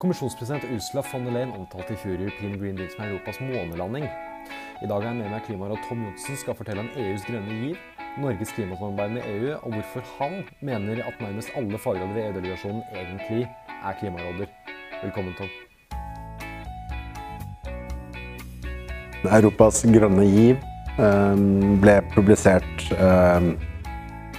Kommisjonspresident 0.00 0.62
Ursula 0.72 1.02
von 1.02 1.24
der 1.24 1.32
Leyen 1.32 1.50
omtalte 1.50 1.94
i 1.94 1.96
fjor 1.96 2.20
European 2.20 2.52
Green 2.60 2.76
Deal 2.76 2.90
som 2.90 3.04
Europas 3.04 3.40
månelanding. 3.40 4.04
I 4.82 4.86
dag 4.86 5.02
er 5.02 5.08
jeg 5.08 5.16
med 5.18 5.32
meg 5.32 5.42
klimaråd 5.42 5.80
Tom 5.88 6.04
Johnsen 6.04 6.38
skal 6.38 6.54
fortelle 6.54 6.84
om 6.84 6.90
EUs 7.02 7.24
grønne 7.26 7.56
giv, 7.64 7.80
Norges 8.22 8.52
klimasamarbeid 8.54 9.16
med 9.16 9.26
EU, 9.32 9.56
og 9.56 9.74
hvorfor 9.74 10.06
han 10.20 10.36
mener 10.62 11.02
at 11.02 11.18
nærmest 11.18 11.50
alle 11.58 11.82
fagråder 11.82 12.14
ved 12.14 12.28
EU-delegasjonen 12.28 12.84
egentlig 12.94 13.42
er 13.74 13.98
klimaråder. 13.98 14.54
Velkommen, 15.02 15.34
Tom. 15.34 15.50
Europas 19.26 19.82
grønne 19.82 20.30
giv 20.30 20.62
ehm, 21.02 21.74
ble 21.82 21.98
publisert 22.14 22.90
ehm, 22.94 23.56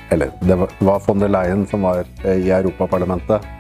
Eller 0.10 0.32
det 0.40 0.56
var 0.56 1.04
von 1.04 1.20
der 1.20 1.36
Leyen 1.36 1.68
som 1.68 1.84
var 1.84 2.06
i 2.24 2.48
Europaparlamentet 2.48 3.44
Eh, 3.44 3.59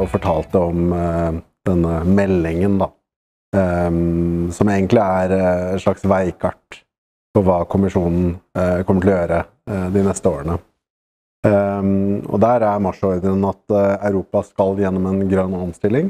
og 0.00 0.08
fortalte 0.12 0.60
om 0.62 0.92
eh, 0.96 1.40
denne 1.68 1.94
meldingen, 2.08 2.78
da. 2.80 2.90
Eh, 3.56 3.90
som 4.54 4.70
egentlig 4.72 5.02
er 5.02 5.34
et 5.38 5.82
slags 5.84 6.06
veikart 6.08 6.82
på 7.36 7.42
hva 7.44 7.62
kommisjonen 7.70 8.38
kommer 8.88 9.04
til 9.04 9.10
å 9.12 9.16
gjøre 9.18 9.38
de 9.92 10.00
neste 10.02 10.30
årene. 10.32 10.54
Og 11.44 12.38
der 12.42 12.64
er 12.66 12.80
marsjordren 12.82 13.44
at 13.46 13.74
Europa 14.08 14.40
skal 14.48 14.80
gjennom 14.80 15.06
en 15.06 15.20
grønn 15.30 15.54
omstilling. 15.54 16.08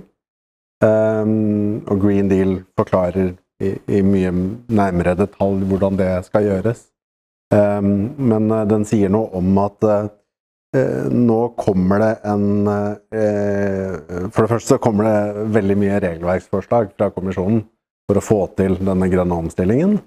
Og 0.81 2.01
Green 2.01 2.31
Deal 2.31 2.55
forklarer 2.79 3.35
i, 3.61 3.75
i 3.99 4.01
mye 4.07 4.31
nærmere 4.71 5.17
detalj 5.19 5.67
hvordan 5.69 5.99
det 5.99 6.09
skal 6.31 6.47
gjøres. 6.47 6.87
Men 7.51 8.49
den 8.71 8.89
sier 8.89 9.13
noe 9.13 9.29
om 9.43 9.61
at 9.67 9.85
Eh, 9.85 10.09
nå 11.11 11.49
kommer 11.57 12.03
det 12.03 12.15
en 12.29 12.69
eh, 12.69 14.29
For 14.29 14.45
det 14.45 14.51
første 14.51 14.75
så 14.75 14.81
kommer 14.83 15.07
det 15.09 15.47
veldig 15.55 15.77
mye 15.81 16.01
regelverksforslag 16.05 16.91
fra 16.97 17.09
kommisjonen 17.15 17.63
for 18.09 18.21
å 18.21 18.25
få 18.25 18.39
til 18.57 18.77
denne 18.77 19.09
grønne 19.09 19.39
omstillingen. 19.45 19.99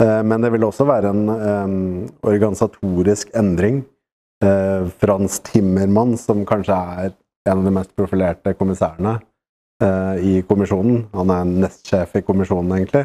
Eh, 0.00 0.22
men 0.24 0.44
det 0.44 0.52
vil 0.54 0.64
også 0.64 0.86
være 0.88 1.12
en 1.12 2.08
organisatorisk 2.22 3.32
endring. 3.36 3.84
Frans 4.38 5.40
Timmermann, 5.42 6.12
som 6.14 6.44
kanskje 6.46 6.76
er 6.76 7.08
en 7.50 7.56
av 7.56 7.64
de 7.66 7.72
mest 7.74 7.90
profilerte 7.98 8.52
kommissærene 8.54 9.16
i 10.22 10.36
kommisjonen, 10.46 11.08
han 11.10 11.32
er 11.34 11.50
nestsjef 11.64 12.14
i 12.20 12.22
kommisjonen, 12.22 12.76
egentlig. 12.76 13.02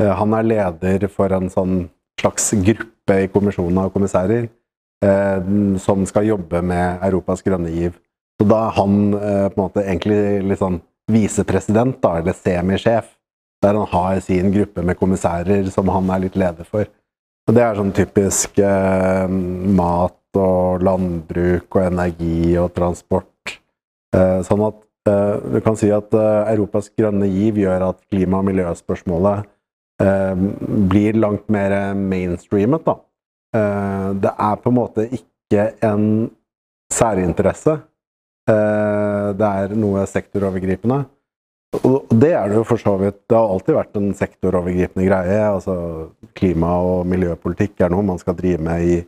Han 0.00 0.32
er 0.32 0.48
leder 0.48 1.04
for 1.12 1.28
en 1.36 1.52
sånn 1.52 1.90
slags 2.22 2.48
gruppe 2.64 3.18
i 3.20 3.28
kommisjonen 3.34 3.82
av 3.84 3.92
kommissærer 3.92 4.48
Eh, 4.48 4.61
som 5.82 6.04
skal 6.06 6.28
jobbe 6.28 6.60
med 6.62 7.02
Europas 7.02 7.42
grønne 7.42 7.72
giv. 7.74 7.96
Så 8.42 8.46
da 8.48 8.60
er 8.66 8.76
han 8.78 8.94
eh, 9.14 9.48
på 9.52 9.58
en 9.58 9.62
måte 9.62 9.82
egentlig 9.84 10.42
litt 10.50 10.58
sånn 10.58 10.80
visepresident, 11.12 12.00
da, 12.02 12.16
eller 12.18 12.34
semisjef, 12.34 13.12
der 13.62 13.78
han 13.78 13.90
har 13.92 14.20
sin 14.24 14.50
gruppe 14.54 14.82
med 14.82 14.98
kommissærer 14.98 15.68
som 15.70 15.90
han 15.94 16.10
er 16.10 16.24
litt 16.24 16.38
leder 16.38 16.66
for. 16.66 16.88
Og 17.46 17.54
det 17.54 17.62
er 17.62 17.78
sånn 17.78 17.92
typisk 17.94 18.58
eh, 18.62 19.26
mat 19.78 20.38
og 20.38 20.82
landbruk 20.82 21.76
og 21.76 21.84
energi 21.84 22.56
og 22.58 22.72
transport. 22.74 23.54
Eh, 24.16 24.40
sånn 24.46 24.64
at 24.66 24.80
eh, 25.10 25.36
du 25.54 25.58
kan 25.64 25.78
si 25.78 25.90
at 25.94 26.14
eh, 26.14 26.52
Europas 26.56 26.90
grønne 26.98 27.28
giv 27.30 27.62
gjør 27.62 27.88
at 27.92 28.00
klima- 28.10 28.42
og 28.42 28.48
miljøspørsmålet 28.50 29.48
blir 30.90 31.14
langt 31.14 31.44
mer 31.52 31.70
mainstreamet. 31.94 32.82
da. 32.82 32.96
Eh, 33.56 34.10
det 34.22 34.32
er 34.32 34.60
på 34.60 34.72
en 34.72 34.78
måte 34.78 35.06
ikke 35.08 35.70
en 35.84 36.06
særinteresse. 36.92 37.78
Eh, 38.50 39.28
det 39.38 39.50
er 39.64 39.74
noe 39.78 40.06
sektorovergripende. 40.08 41.02
Og 41.80 42.10
det 42.12 42.34
er 42.36 42.50
det 42.50 42.58
jo 42.58 42.64
for 42.68 42.80
så 42.80 42.92
vidt. 43.00 43.22
Det 43.28 43.36
har 43.36 43.48
alltid 43.48 43.76
vært 43.78 43.96
en 43.96 44.10
sektorovergripende 44.16 45.06
greie. 45.08 45.38
altså 45.40 45.76
Klima- 46.36 46.80
og 46.84 47.06
miljøpolitikk 47.06 47.80
er 47.80 47.92
noe 47.92 48.04
man 48.04 48.20
skal 48.20 48.36
drive 48.36 48.60
med 48.60 48.82
i, 48.84 48.98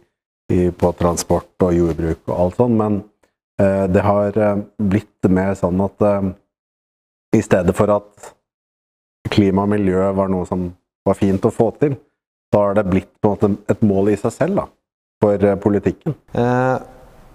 i, 0.52 0.70
på 0.70 0.92
transport 0.96 1.66
og 1.66 1.74
jordbruk 1.74 2.22
og 2.28 2.38
alt 2.38 2.56
sånt, 2.56 2.78
men 2.78 3.02
eh, 3.60 3.84
det 3.88 4.00
har 4.04 4.38
eh, 4.38 4.62
blitt 4.78 5.28
mer 5.28 5.52
sånn 5.58 5.80
at 5.84 6.04
eh, 6.08 6.32
i 7.36 7.42
stedet 7.42 7.74
for 7.76 7.92
at 7.92 8.32
klima 9.32 9.64
og 9.64 9.72
miljø 9.74 10.08
var 10.16 10.32
noe 10.32 10.46
som 10.48 10.70
var 11.04 11.18
fint 11.18 11.44
å 11.44 11.52
få 11.52 11.70
til, 11.80 11.96
da 12.54 12.62
har 12.62 12.78
det 12.78 12.86
blitt 12.86 13.10
på 13.20 13.32
en 13.32 13.36
måte 13.36 13.72
et 13.72 13.86
mål 13.86 14.12
i 14.12 14.18
seg 14.20 14.34
selv 14.34 14.60
da, 14.62 14.66
for 15.22 15.46
eh, 15.50 15.56
politikken. 15.60 16.14
Eh, 16.38 16.76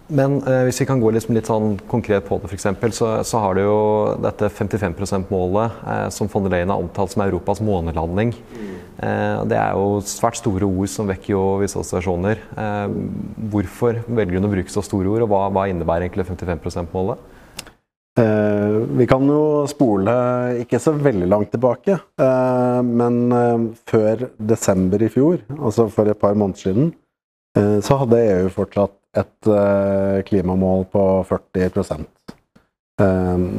men 0.10 0.40
eh, 0.42 0.64
hvis 0.66 0.80
vi 0.82 0.88
kan 0.90 1.02
gå 1.02 1.12
liksom 1.14 1.36
litt 1.38 1.50
sånn 1.50 1.76
konkret 1.90 2.26
på 2.26 2.40
det, 2.42 2.50
f.eks., 2.50 2.96
så, 2.98 3.10
så 3.28 3.42
har 3.44 3.58
du 3.58 3.62
jo 3.62 3.80
dette 4.24 4.50
55 4.50 4.96
%-målet 4.98 5.84
eh, 5.94 6.06
som 6.16 6.32
von 6.32 6.48
der 6.48 6.56
Leyen 6.56 6.74
har 6.74 6.82
omtalt 6.82 7.14
som 7.14 7.22
Europas 7.28 7.62
månelanding. 7.62 8.34
Eh, 9.00 9.42
det 9.52 9.60
er 9.60 9.78
jo 9.78 10.00
svært 10.08 10.40
store 10.40 10.66
ord 10.66 10.90
som 10.90 11.10
vekker 11.12 11.36
jo 11.36 11.44
visse 11.62 11.78
assosiasjoner. 11.78 12.42
Eh, 12.64 12.96
hvorfor 13.54 14.02
velger 14.08 14.40
hun 14.40 14.50
å 14.50 14.54
bruke 14.56 14.74
så 14.74 14.84
store 14.86 15.14
ord, 15.14 15.28
og 15.28 15.34
hva, 15.36 15.44
hva 15.54 15.68
innebærer 15.70 16.08
egentlig 16.08 16.26
55 16.32 16.66
%-målet? 16.72 17.28
Eh, 18.18 18.70
vi 18.98 19.08
kan 19.08 19.28
jo 19.30 19.68
spole 19.70 20.14
ikke 20.64 20.80
så 20.82 20.92
veldig 20.98 21.28
langt 21.30 21.52
tilbake, 21.54 22.00
eh, 22.22 22.80
men 22.84 23.20
eh, 23.32 23.68
før 23.88 24.26
desember 24.38 25.04
i 25.06 25.12
fjor, 25.14 25.44
altså 25.60 25.88
for 25.94 26.10
et 26.10 26.20
par 26.20 26.38
måneder 26.38 26.66
siden, 26.66 26.92
så 27.60 27.96
hadde 27.98 28.18
EU 28.22 28.50
fortsatt 28.54 28.94
et 29.18 29.48
klimamål 30.28 30.84
på 30.94 31.02
40% 31.28 32.06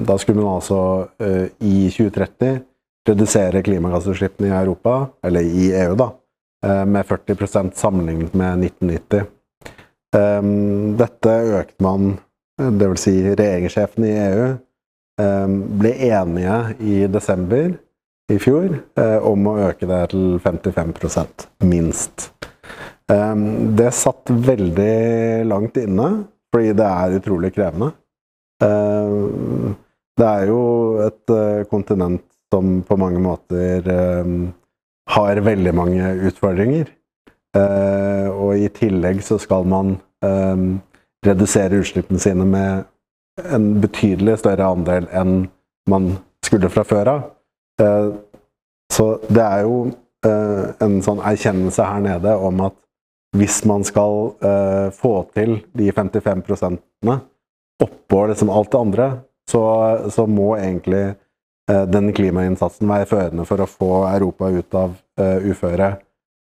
Da 0.07 0.17
skulle 0.23 0.45
man 0.45 0.61
altså 0.61 0.79
i 1.59 1.91
2030 1.91 2.63
redusere 3.11 3.65
klimagassutslippene 3.67 4.47
i 4.47 4.55
Europa, 4.55 4.95
eller 5.27 5.43
i 5.43 5.67
EU, 5.83 5.99
da, 5.99 6.07
med 6.87 7.11
40% 7.11 7.75
sammenlignet 7.77 8.39
med 8.39 8.65
1990. 8.71 9.27
Dette 11.03 11.37
økte 11.59 11.85
man 11.85 12.15
dvs. 12.61 13.05
Si 13.05 13.15
regjeringssjefene 13.25 14.09
i 14.09 14.19
EU, 14.25 14.49
ehm, 15.23 15.57
ble 15.81 15.95
enige 16.11 16.59
i 16.81 16.99
desember 17.11 17.73
i 18.31 18.39
fjor 18.39 18.69
eh, 18.71 19.19
om 19.27 19.49
å 19.51 19.57
øke 19.71 19.89
det 19.91 20.03
til 20.13 20.39
55% 20.43 21.49
minst. 21.67 22.31
Ehm, 23.11 23.75
det 23.79 23.91
satt 23.97 24.31
veldig 24.31 25.47
langt 25.51 25.81
inne, 25.81 26.11
fordi 26.53 26.75
det 26.79 26.89
er 26.89 27.19
utrolig 27.19 27.53
krevende. 27.57 27.93
Ehm, 28.65 29.75
det 30.21 30.29
er 30.29 30.51
jo 30.51 30.63
et 31.07 31.35
eh, 31.35 31.67
kontinent 31.71 32.27
som 32.51 32.81
på 32.83 32.97
mange 32.99 33.21
måter 33.23 33.85
har 35.11 35.39
veldig 35.47 35.73
mange 35.75 36.09
utfordringer. 36.27 36.89
Eh, 37.55 38.27
og 38.31 38.59
i 38.59 38.67
tillegg 38.75 39.23
så 39.23 39.39
skal 39.39 39.69
man 39.71 39.93
redusere 41.27 41.81
utslippene 41.81 42.21
sine 42.21 42.47
med 42.49 42.85
en 43.53 43.73
betydelig 43.81 44.39
større 44.41 44.69
andel 44.73 45.09
enn 45.17 45.45
man 45.91 46.13
skulle 46.45 46.71
fra 46.73 46.85
før 46.85 47.13
av. 47.15 47.25
Eh, 47.83 48.11
så 48.93 49.07
det 49.29 49.45
er 49.45 49.65
jo 49.67 49.77
eh, 50.27 50.65
en 50.83 51.01
sånn 51.05 51.23
erkjennelse 51.25 51.87
her 51.87 52.05
nede 52.05 52.37
om 52.37 52.65
at 52.67 52.77
hvis 53.37 53.61
man 53.69 53.85
skal 53.87 54.33
eh, 54.43 54.87
få 54.95 55.15
til 55.37 55.61
de 55.79 55.91
55 55.95 56.45
prosentene 56.47 57.21
oppå 57.81 58.25
liksom 58.29 58.51
alt 58.53 58.73
det 58.73 58.81
andre, 58.81 59.11
så, 59.51 59.63
så 60.13 60.27
må 60.29 60.53
egentlig 60.59 61.15
den 61.91 62.11
klimainnsatsen 62.13 62.89
være 62.91 63.07
førende 63.07 63.45
for 63.47 63.63
å 63.63 63.69
få 63.71 63.91
Europa 64.11 64.49
ut 64.51 64.75
av 64.75 64.97
uføre 65.47 65.89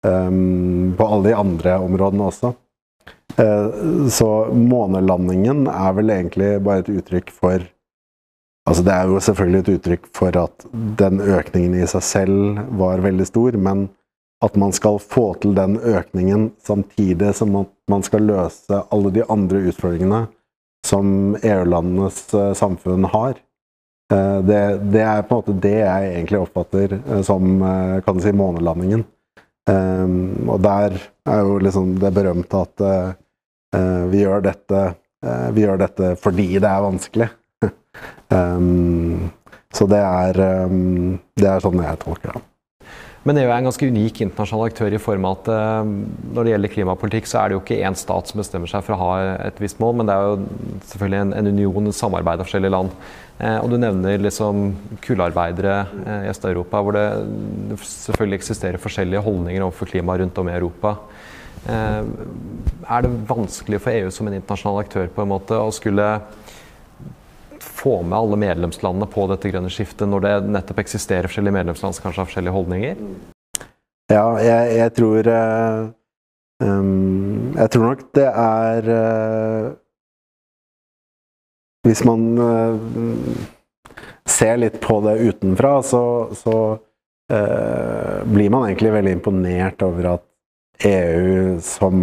på 0.05 1.07
alle 1.09 1.31
de 1.31 1.35
andre 1.35 1.79
områdene 1.81 2.27
også. 2.29 2.51
Eh, 3.37 4.09
så 4.09 4.29
månelandingen 4.55 5.67
er 5.67 5.95
vel 5.97 6.13
egentlig 6.15 6.51
bare 6.63 6.85
et 6.85 6.93
uttrykk 7.01 7.33
for 7.35 7.71
Altså 8.65 8.81
det 8.81 8.93
er 8.97 9.11
jo 9.11 9.19
selvfølgelig 9.21 9.59
et 9.61 9.67
uttrykk 9.75 10.07
for 10.17 10.37
at 10.41 10.63
den 10.97 11.19
økningen 11.21 11.75
i 11.77 11.85
seg 11.85 12.01
selv 12.01 12.63
var 12.81 13.03
veldig 13.05 13.27
stor, 13.29 13.59
men 13.61 13.83
at 14.41 14.57
man 14.57 14.73
skal 14.73 14.97
få 15.05 15.35
til 15.43 15.53
den 15.59 15.75
økningen 15.77 16.47
samtidig 16.65 17.35
som 17.37 17.59
at 17.61 17.69
man 17.93 18.07
skal 18.07 18.25
løse 18.25 18.79
alle 18.89 19.13
de 19.13 19.27
andre 19.29 19.61
utfordringene 19.69 20.23
som 20.89 21.37
EU-landenes 21.43 22.23
eh, 22.33 22.55
samfunn 22.57 23.05
har. 23.13 23.37
Eh, 24.09 24.41
det, 24.49 25.03
er 25.03 25.29
på 25.29 25.37
en 25.37 25.43
måte 25.43 25.59
det 25.61 25.77
jeg 25.83 26.15
egentlig 26.15 26.41
oppfatter 26.47 26.97
som 27.29 27.61
kan 28.09 28.25
si, 28.25 28.33
månelandingen. 28.33 29.05
Og 29.71 30.61
der 30.61 30.97
er 31.25 31.41
jo 31.41 31.59
liksom 31.63 31.95
det 32.01 32.13
berømte 32.15 32.63
at 32.67 32.85
uh, 32.85 34.05
vi 34.11 34.21
gjør, 34.25 34.45
dette, 34.45 34.81
uh, 35.25 35.49
vi 35.57 35.65
gjør 35.65 35.81
dette 35.81 36.15
fordi 36.21 36.49
det 36.59 36.71
er 36.71 36.85
vanskelig. 36.85 37.29
um, 38.31 39.31
så 39.77 39.87
det 39.91 40.01
er, 40.01 40.43
um, 40.69 41.15
det 41.41 41.49
er 41.49 41.65
sånn 41.65 41.81
jeg 41.83 42.03
tolker 42.05 42.37
det. 42.37 42.45
Men 43.25 43.41
EU 43.41 43.47
er 43.49 43.57
en 43.57 43.71
ganske 43.71 43.87
unik 43.89 44.19
internasjonal 44.21 44.69
aktør 44.69 44.93
i 44.93 45.01
form 45.01 45.25
av 45.25 45.39
at 45.39 45.47
når 45.89 46.45
det 46.45 46.51
gjelder 46.53 46.73
klimapolitikk, 46.75 47.29
så 47.31 47.39
er 47.41 47.49
det 47.49 47.55
jo 47.57 47.63
ikke 47.63 47.79
én 47.89 47.97
stat 47.97 48.29
som 48.29 48.43
bestemmer 48.43 48.69
seg 48.69 48.85
for 48.85 48.93
å 48.93 48.99
ha 49.01 49.13
et 49.47 49.63
visst 49.65 49.81
mål, 49.81 49.95
men 49.97 50.11
det 50.11 50.13
er 50.13 50.27
jo 50.27 50.35
selvfølgelig 50.91 51.21
en, 51.23 51.33
en 51.39 51.49
union, 51.49 51.89
et 51.89 51.97
samarbeid 51.97 52.43
av 52.43 52.45
forskjellige 52.45 52.75
land. 52.75 52.93
Eh, 53.35 53.57
og 53.59 53.67
du 53.73 53.79
nevner 53.81 54.21
liksom 54.23 54.69
kullarbeidere 55.03 55.79
eh, 56.05 56.27
i 56.27 56.31
Øst-Europa, 56.31 56.83
hvor 56.87 56.95
det 56.95 57.79
selvfølgelig 57.83 58.39
eksisterer 58.39 58.83
forskjellige 58.83 59.25
holdninger 59.27 59.65
overfor 59.65 59.91
klima 59.91 60.15
rundt 60.21 60.39
om 60.39 60.51
i 60.51 60.55
Europa. 60.55 60.95
Eh, 61.67 62.03
er 62.87 63.03
det 63.03 63.13
vanskelig 63.27 63.83
for 63.83 63.97
EU 63.97 64.13
som 64.15 64.31
en 64.31 64.39
internasjonal 64.39 64.85
aktør 64.85 65.11
på 65.11 65.25
en 65.25 65.33
måte 65.35 65.59
å 65.59 65.75
skulle 65.75 66.09
få 67.65 67.99
med 68.07 68.17
alle 68.21 68.39
medlemslandene 68.39 69.11
på 69.11 69.27
dette 69.33 69.51
grønne 69.51 69.73
skiftet, 69.73 70.07
når 70.09 70.25
det 70.25 70.35
nettopp 70.55 70.85
eksisterer 70.85 71.27
forskjellige 71.27 71.59
medlemsland 71.59 71.97
som 71.97 72.07
kanskje 72.07 72.23
har 72.23 72.31
forskjellige 72.31 72.55
holdninger? 72.55 73.07
Ja, 74.13 74.27
jeg, 74.45 74.75
jeg 74.77 74.93
tror 74.99 75.29
um, 76.61 77.55
Jeg 77.57 77.71
tror 77.73 77.87
nok 77.89 78.03
det 78.15 78.27
er 78.29 78.91
uh, 78.93 79.71
Hvis 81.85 82.05
man 82.09 82.39
uh, 82.41 82.79
ser 84.29 84.59
litt 84.63 84.81
på 84.83 84.99
det 85.05 85.19
utenfra, 85.21 85.79
så, 85.83 86.05
så 86.35 86.59
blir 87.25 88.51
man 88.53 88.67
egentlig 88.67 88.91
veldig 88.93 89.13
imponert 89.17 89.81
over 89.83 90.07
at 90.11 90.25
EU 90.85 91.55
som 91.65 92.03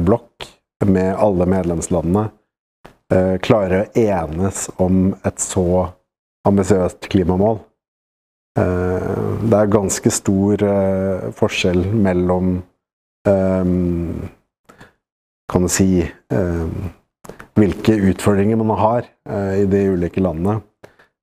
blokk, 0.00 0.46
med 0.88 1.10
alle 1.20 1.44
medlemslandene, 1.52 2.22
klarer 3.44 3.82
å 3.82 3.90
enes 4.00 4.62
om 4.80 5.10
et 5.28 5.44
så 5.44 5.66
ambisiøst 6.48 7.10
klimamål. 7.12 7.60
Eh, 8.58 9.38
det 9.50 9.58
er 9.58 9.72
ganske 9.72 10.10
stor 10.12 10.64
eh, 10.64 11.28
forskjell 11.36 11.84
mellom 11.94 12.58
Kan 15.48 15.64
du 15.64 15.68
si 15.68 16.00
Hvilke 17.58 17.96
utfordringer 18.12 18.60
man 18.60 18.78
har 18.78 19.08
eh, 19.28 19.64
i 19.64 19.66
de 19.70 19.88
ulike 19.94 20.22
landene. 20.22 20.60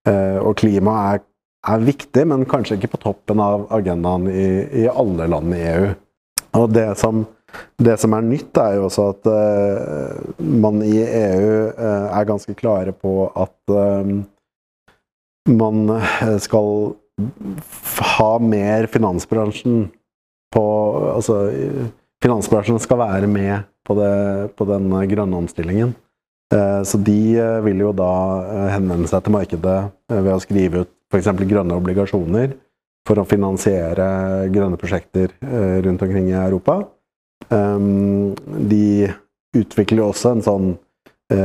Og 0.06 0.52
klima 0.60 0.92
er, 1.16 1.22
er, 1.66 1.80
viktig, 1.82 2.28
men 2.30 2.44
kanskje 2.46 2.76
ikke 2.78 2.92
på 2.92 3.00
toppen 3.02 3.40
av 3.42 3.64
agendaen 3.74 4.28
i, 4.30 4.44
i 4.70 4.86
alle 4.86 5.26
land 5.32 5.56
i 5.58 5.64
EU. 5.66 5.88
Og 6.60 6.68
det 6.76 6.84
som, 7.00 7.24
det 7.82 7.96
som, 7.98 8.14
er 8.14 8.28
nytt, 8.28 8.52
er 8.62 8.76
jo 8.78 8.84
også 8.86 9.08
at 9.16 9.26
uh, 9.26 10.46
man 10.46 10.78
i 10.86 11.00
EU 11.02 11.56
er 11.74 12.30
ganske 12.30 12.54
klare 12.60 12.94
på 12.94 13.16
at 13.34 13.74
man 15.50 15.82
skal 16.46 16.70
ha 18.20 18.32
mer 18.40 18.86
finansbransjen 18.92 19.88
på 20.56 20.66
Altså 21.14 21.38
finansbransjen 22.24 22.80
skal 22.82 23.02
være 23.02 23.28
med 23.30 23.68
på, 23.86 23.96
det, 24.00 24.16
på 24.58 24.68
den 24.70 24.90
grønne 25.12 25.44
omstillingen. 25.44 25.94
Eh, 26.54 26.84
så 26.84 26.98
de 26.98 27.38
eh, 27.40 27.60
vil 27.66 27.82
jo 27.82 27.92
da 27.96 28.12
eh, 28.44 28.68
henvende 28.76 29.10
seg 29.10 29.26
til 29.26 29.34
markedet 29.34 29.80
ved 30.12 30.32
å 30.36 30.42
skrive 30.44 30.86
ut 30.86 30.92
f.eks. 31.10 31.32
grønne 31.42 31.78
obligasjoner 31.80 32.54
for 33.06 33.22
å 33.22 33.28
finansiere 33.30 34.06
grønne 34.54 34.78
prosjekter 34.82 35.30
rundt 35.86 36.02
omkring 36.02 36.32
i 36.32 36.40
Europa. 36.40 36.80
De 37.46 38.88
utvikler 39.54 40.02
jo 40.02 40.08
også 40.08 40.32
en 40.32 40.42
sånn 40.42 40.66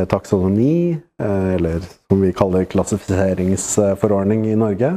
taksonomi, 0.09 0.97
eller 1.21 1.85
som 1.85 2.25
vi 2.25 2.33
kaller 2.33 2.65
klassifiseringsforordning 2.65 4.47
i 4.49 4.57
Norge, 4.57 4.95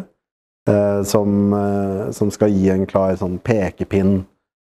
som, 1.12 2.32
skal 2.32 2.56
gi 2.56 2.72
en 2.72 2.88
klar 2.88 3.20
sånn 3.20 3.36
pekepinn 3.44 4.22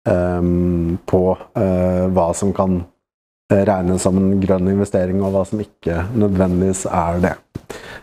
um, 0.04 1.00
på 1.08 1.22
hva 1.56 2.28
som 2.36 2.52
kan 2.52 2.82
regnes 3.48 4.02
som 4.04 4.18
en 4.20 4.34
grønn 4.42 4.68
investering, 4.68 5.22
og 5.24 5.32
hva 5.32 5.44
som 5.48 5.62
ikke 5.62 6.02
nødvendigvis 6.16 6.84
er 6.90 7.22
det. 7.24 7.36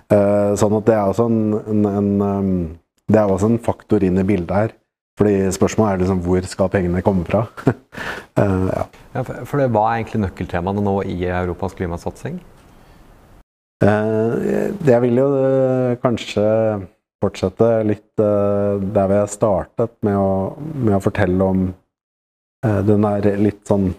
Uh, 0.10 0.54
sånn 0.58 0.74
at 0.78 0.88
det 0.88 0.96
er 0.96 1.12
også 1.12 1.28
en, 1.30 1.38
en, 1.70 1.86
en 1.90 2.50
det 3.10 3.22
er 3.22 3.30
også 3.30 3.52
en 3.52 3.62
faktor 3.62 4.06
inn 4.06 4.18
i 4.22 4.26
bildet 4.26 4.56
her. 4.56 4.74
Fordi 5.16 5.36
Spørsmålet 5.56 5.94
er 5.94 6.02
liksom 6.04 6.24
hvor 6.26 6.48
skal 6.50 6.72
pengene 6.74 7.04
komme 7.06 7.24
fra? 7.28 7.46
uh, 7.66 8.68
ja. 8.78 8.84
Ja, 9.16 9.24
for 9.24 9.62
det 9.62 9.70
er 9.70 9.78
egentlig 9.94 10.26
nøkkeltemaene 10.26 10.84
nå 10.84 10.98
i 11.08 11.22
Europas 11.30 11.78
klimasatsing? 11.78 12.42
jeg 13.86 15.02
vil 15.04 15.20
jo 15.20 15.26
kanskje 16.02 16.44
fortsette 17.22 17.68
litt 17.86 18.18
der 18.18 19.10
vi 19.12 19.18
har 19.20 19.28
startet, 19.30 19.92
med 20.02 20.16
å, 20.18 20.56
med 20.58 20.96
å 20.96 21.02
fortelle 21.04 21.50
om 21.52 21.66
den 22.64 23.06
der 23.06 23.38
litt 23.38 23.62
sånn 23.68 23.92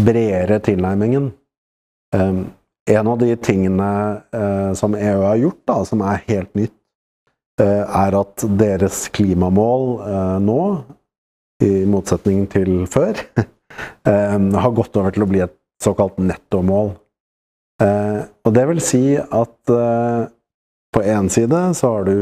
bredere 0.00 0.58
tilnærmingen. 0.64 1.30
Um, 2.16 2.44
en 2.90 3.08
av 3.08 3.18
de 3.20 3.34
tingene 3.38 3.90
uh, 4.34 4.72
som 4.74 4.96
EU 4.98 5.20
har 5.22 5.40
gjort, 5.40 5.60
da, 5.68 5.76
som 5.88 6.02
er 6.06 6.24
helt 6.28 6.54
nytt, 6.58 6.76
er 7.62 8.14
at 8.16 8.42
deres 8.58 9.04
klimamål 9.12 9.82
nå, 10.42 10.62
i 11.62 11.84
motsetning 11.86 12.46
til 12.50 12.86
før, 12.90 13.20
har 14.64 14.72
gått 14.74 14.96
over 14.98 15.14
til 15.14 15.26
å 15.26 15.28
bli 15.30 15.42
et 15.44 15.52
såkalt 15.84 16.16
nettomål. 16.18 16.94
og 17.84 18.56
det 18.56 18.64
vil 18.72 18.80
si 18.82 19.02
at 19.20 19.74
på 20.96 21.04
én 21.04 21.28
side 21.30 21.60
så 21.76 21.92
har 21.92 22.08
du 22.08 22.16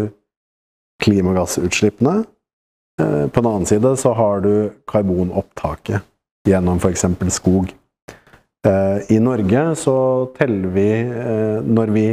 klimagassutslippene. 1.07 2.19
På 2.99 3.41
den 3.41 3.51
annen 3.55 3.71
side 3.71 3.97
så 4.03 4.13
har 4.19 4.45
du 4.45 4.53
karbonopptaket 4.91 6.10
gjennom 6.49 6.81
f.eks. 6.81 7.05
skog. 7.35 7.71
Eh, 8.67 9.13
I 9.17 9.19
Norge 9.23 9.65
så 9.81 9.97
teller 10.37 10.75
vi 10.75 10.89
eh, 11.01 11.61
Når 11.65 11.97
vi 11.97 12.09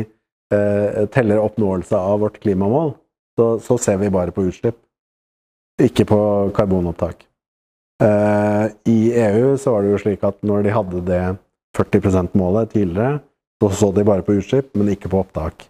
teller 0.47 1.41
oppnåelse 1.43 1.97
av 1.99 2.21
vårt 2.21 2.37
klimamål, 2.39 2.93
så, 3.35 3.47
så 3.59 3.75
ser 3.83 3.97
vi 3.99 4.07
bare 4.07 4.31
på 4.31 4.45
utslipp, 4.47 4.77
ikke 5.83 6.05
på 6.07 6.19
karbonopptak. 6.55 7.25
I 8.87 8.95
EU 9.11 9.57
så 9.59 9.73
var 9.73 9.83
det 9.83 9.91
jo 9.91 9.99
slik 10.05 10.23
at 10.23 10.39
når 10.47 10.63
de 10.63 10.71
hadde 10.71 11.01
det 11.09 11.19
40 11.75 11.99
%-målet 11.99 12.71
tidligere, 12.71 13.19
så 13.59 13.69
så 13.69 13.91
de 13.91 14.03
bare 14.07 14.23
på 14.23 14.37
utslipp, 14.39 14.71
men 14.73 14.93
ikke 14.93 15.11
på 15.11 15.19
opptak. 15.19 15.67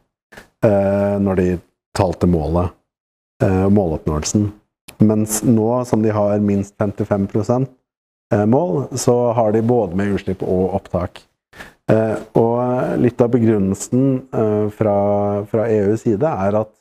Eh, 0.66 1.20
når 1.22 1.36
de 1.36 1.48
talte 1.98 2.28
målet, 2.28 2.72
eh, 3.44 3.68
måloppnåelsen. 3.70 4.52
Mens 5.00 5.44
nå 5.44 5.86
som 5.86 6.02
de 6.02 6.10
har 6.10 6.40
minst 6.40 6.76
55 6.78 7.28
eh, 7.36 7.68
mål, 8.48 8.88
så 9.00 9.32
har 9.38 9.54
de 9.56 9.62
både 9.64 9.96
med 9.96 10.16
utslipp 10.18 10.42
og 10.44 10.74
opptak. 10.76 11.22
Og 12.36 12.98
litt 13.00 13.22
av 13.24 13.30
begrunnelsen 13.32 14.08
fra, 14.76 14.96
fra 15.48 15.68
EUs 15.72 16.04
side 16.04 16.28
er 16.28 16.58
at 16.60 16.74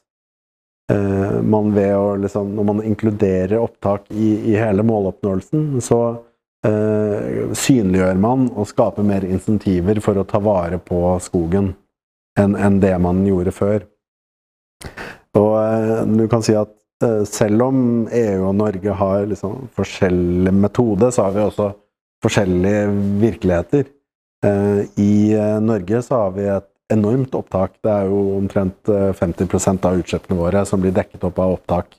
man 1.46 1.70
ved 1.74 1.92
å 1.94 2.08
liksom, 2.18 2.50
Når 2.58 2.66
man 2.66 2.82
inkluderer 2.90 3.60
opptak 3.62 4.10
i, 4.10 4.32
i 4.50 4.56
hele 4.58 4.82
måloppnåelsen, 4.86 5.78
så 5.82 6.00
eh, 6.66 7.52
synliggjør 7.52 8.20
man 8.20 8.48
og 8.54 8.68
skaper 8.70 9.06
mer 9.06 9.26
insentiver 9.26 10.00
for 10.04 10.18
å 10.18 10.26
ta 10.28 10.40
vare 10.42 10.78
på 10.82 11.18
skogen 11.24 11.74
enn 12.38 12.56
en 12.56 12.80
det 12.82 12.94
man 13.02 13.22
gjorde 13.26 13.54
før. 13.56 13.86
Og 15.36 15.52
eh, 15.60 16.02
du 16.16 16.26
kan 16.32 16.44
si 16.44 16.56
at 16.56 16.72
eh, 16.72 16.85
selv 17.28 17.66
om 17.66 17.80
EU 18.08 18.46
og 18.48 18.54
Norge 18.56 18.94
har 19.00 19.26
liksom 19.28 19.66
forskjellig 19.76 20.52
metode, 20.56 21.10
så 21.12 21.26
har 21.26 21.34
vi 21.34 21.42
også 21.44 21.66
forskjellige 22.24 22.86
virkeligheter. 23.20 23.90
Eh, 24.46 24.80
I 25.02 25.12
Norge 25.60 26.00
så 26.06 26.22
har 26.22 26.32
vi 26.38 26.46
et 26.54 26.68
enormt 26.94 27.34
opptak. 27.36 27.74
Det 27.84 27.92
er 27.92 28.08
jo 28.08 28.22
omtrent 28.38 28.88
50% 28.88 29.88
av 29.88 30.00
utslippene 30.00 30.38
våre 30.38 30.64
som 30.68 30.80
blir 30.80 30.94
dekket 30.96 31.24
opp 31.28 31.40
av 31.42 31.58
opptak 31.58 31.96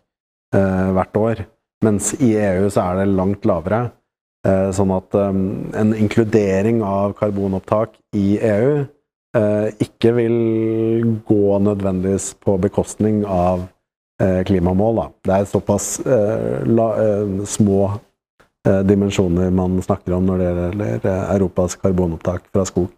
hvert 0.55 1.17
år. 1.19 1.41
Mens 1.83 2.13
i 2.23 2.31
EU 2.39 2.69
så 2.71 2.85
er 2.85 3.01
det 3.01 3.09
langt 3.11 3.43
lavere. 3.45 3.89
Sånn 4.47 4.93
at 4.95 5.17
en 5.19 5.91
inkludering 5.91 6.79
av 6.87 7.17
karbonopptak 7.19 7.97
i 8.15 8.37
EU 8.39 8.85
Eh, 9.37 9.69
ikke 9.83 10.13
vil 10.15 10.37
gå 11.27 11.57
nødvendigvis 11.59 12.31
på 12.41 12.55
bekostning 12.63 13.25
av 13.27 13.65
eh, 13.65 13.73
klimamål. 14.17 14.95
Da. 14.97 15.07
Det 15.23 15.33
er 15.35 15.49
såpass 15.49 15.87
eh, 16.01 16.63
la, 16.65 16.91
små 17.45 17.97
dimensjoner 18.83 19.51
man 19.55 19.77
snakker 19.79 20.17
om 20.17 20.25
når 20.27 20.41
det 20.41 20.47
gjelder 20.47 21.05
Europas 21.37 21.77
karbonopptak 21.79 22.49
fra 22.51 22.65
skog. 22.67 22.89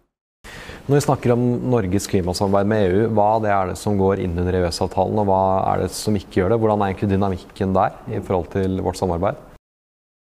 Når 0.88 0.96
vi 0.96 1.02
snakker 1.04 1.34
om 1.36 1.44
Norges 1.70 2.08
klimasamarbeid 2.10 2.70
med 2.72 2.86
EU, 2.88 3.04
hva 3.14 3.28
det 3.44 3.52
er 3.54 3.70
det 3.70 3.76
som 3.78 4.00
går 4.00 4.24
inn 4.24 4.34
under 4.40 4.56
EØS-avtalen, 4.58 5.20
og 5.22 5.28
hva 5.28 5.42
er 5.68 5.84
det 5.84 5.92
som 5.94 6.16
ikke 6.18 6.40
gjør 6.40 6.54
det? 6.54 6.58
Hvordan 6.64 6.82
er 6.82 6.90
egentlig 6.90 7.10
dynamikken 7.12 7.76
der 7.76 8.00
i 8.10 8.18
forhold 8.24 8.50
til 8.56 8.80
vårt 8.82 8.98
samarbeid? 8.98 9.38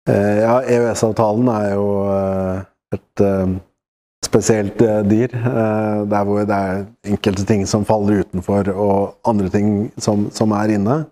Ja, 0.09 0.57
EØS-avtalen 0.65 1.53
er 1.53 1.69
jo 1.77 1.87
et 2.97 3.23
spesielt 4.25 4.81
uh, 4.81 5.01
dyr. 5.05 5.33
Uh, 5.35 6.09
der 6.09 6.23
hvor 6.25 6.45
det 6.45 6.57
er 6.57 6.85
enkelte 7.05 7.45
ting 7.45 7.67
som 7.67 7.85
faller 7.85 8.21
utenfor, 8.21 8.71
og 8.73 9.15
andre 9.27 9.49
ting 9.49 9.91
som, 9.97 10.29
som 10.31 10.51
er 10.51 10.75
inne. 10.77 11.03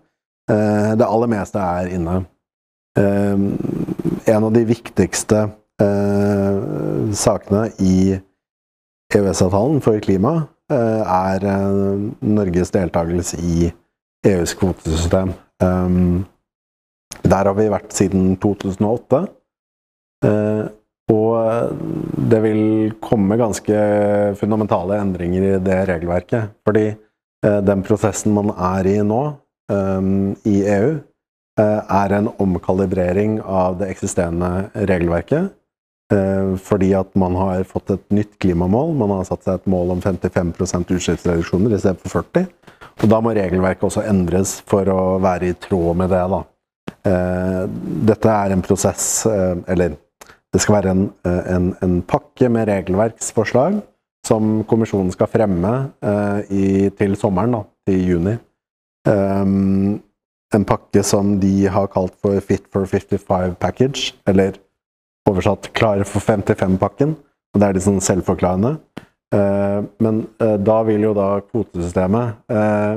Uh, 0.50 0.92
det 0.98 1.06
aller 1.08 1.30
meste 1.30 1.58
er 1.58 1.94
inne. 1.96 2.24
en 3.00 4.44
av 4.44 4.50
de 4.52 4.64
viktigste 4.66 5.44
sakene 7.14 7.60
i 7.78 8.16
EØS-avtalen 9.14 9.78
for 9.80 10.02
klima 10.02 10.32
er 10.68 11.46
Norges 12.20 12.74
deltakelse 12.74 13.38
i 13.38 13.70
EUs 14.26 14.56
kvotesystem. 14.58 15.30
Der 17.22 17.44
har 17.46 17.54
vi 17.54 17.70
vært 17.70 17.94
siden 17.94 18.34
2008. 18.42 19.22
Og 21.10 21.76
det 22.30 22.40
vil 22.44 22.92
komme 23.02 23.38
ganske 23.40 23.76
fundamentale 24.38 25.00
endringer 25.02 25.46
i 25.46 25.54
det 25.64 25.78
regelverket. 25.90 26.56
Fordi 26.66 26.90
den 27.40 27.82
prosessen 27.86 28.34
man 28.36 28.52
er 28.54 28.86
i 28.86 28.98
nå, 29.02 29.22
i 30.46 30.56
EU, 30.70 30.92
er 31.60 32.14
en 32.16 32.28
omkalibrering 32.42 33.40
av 33.42 33.78
det 33.80 33.90
eksisterende 33.94 34.70
regelverket. 34.74 35.50
Fordi 36.66 36.90
at 36.98 37.14
man 37.18 37.36
har 37.38 37.64
fått 37.68 37.92
et 37.94 38.06
nytt 38.14 38.38
klimamål. 38.42 38.94
Man 38.98 39.12
har 39.14 39.26
satt 39.28 39.46
seg 39.46 39.60
et 39.60 39.70
mål 39.70 39.94
om 39.96 40.00
55 40.02 40.54
utslippsreduksjoner 40.96 41.74
i 41.74 41.80
stedet 41.80 42.02
for 42.02 42.24
40 42.24 42.48
Og 43.00 43.08
da 43.12 43.20
må 43.22 43.34
regelverket 43.36 43.86
også 43.86 44.02
endres 44.10 44.56
for 44.68 44.90
å 44.90 45.18
være 45.22 45.52
i 45.52 45.58
tråd 45.58 46.00
med 46.02 46.10
det. 46.10 46.24
Da. 46.34 46.40
Dette 48.10 48.32
er 48.34 48.52
en 48.52 48.64
prosess 48.66 49.04
Eller 49.30 49.94
det 50.50 50.60
skal 50.62 50.76
være 50.80 50.92
en, 50.94 51.02
en, 51.24 51.70
en 51.84 51.96
pakke 52.02 52.48
med 52.50 52.68
regelverksforslag 52.70 53.80
som 54.26 54.60
kommisjonen 54.68 55.12
skal 55.14 55.30
fremme 55.30 55.72
i, 56.50 56.90
til 56.98 57.14
sommeren, 57.16 57.54
da, 57.54 57.60
til 57.88 58.02
juni. 58.04 58.34
Um, 59.08 60.00
en 60.52 60.66
pakke 60.66 61.04
som 61.06 61.36
de 61.40 61.68
har 61.70 61.88
kalt 61.94 62.16
for 62.20 62.42
Fit 62.44 62.66
for 62.74 62.84
55 62.90 63.54
package, 63.62 64.10
eller 64.28 64.58
oversatt 65.30 65.70
Klar 65.72 66.02
for 66.04 66.20
55-pakken. 66.20 67.14
og 67.54 67.60
Det 67.60 67.66
er 67.68 67.76
litt 67.76 67.86
sånn 67.86 68.02
selvforklarende. 68.02 68.76
Men 70.02 70.24
da 70.66 70.78
vil 70.88 71.06
jo 71.06 71.12
da 71.14 71.28
kvotesystemet 71.44 72.50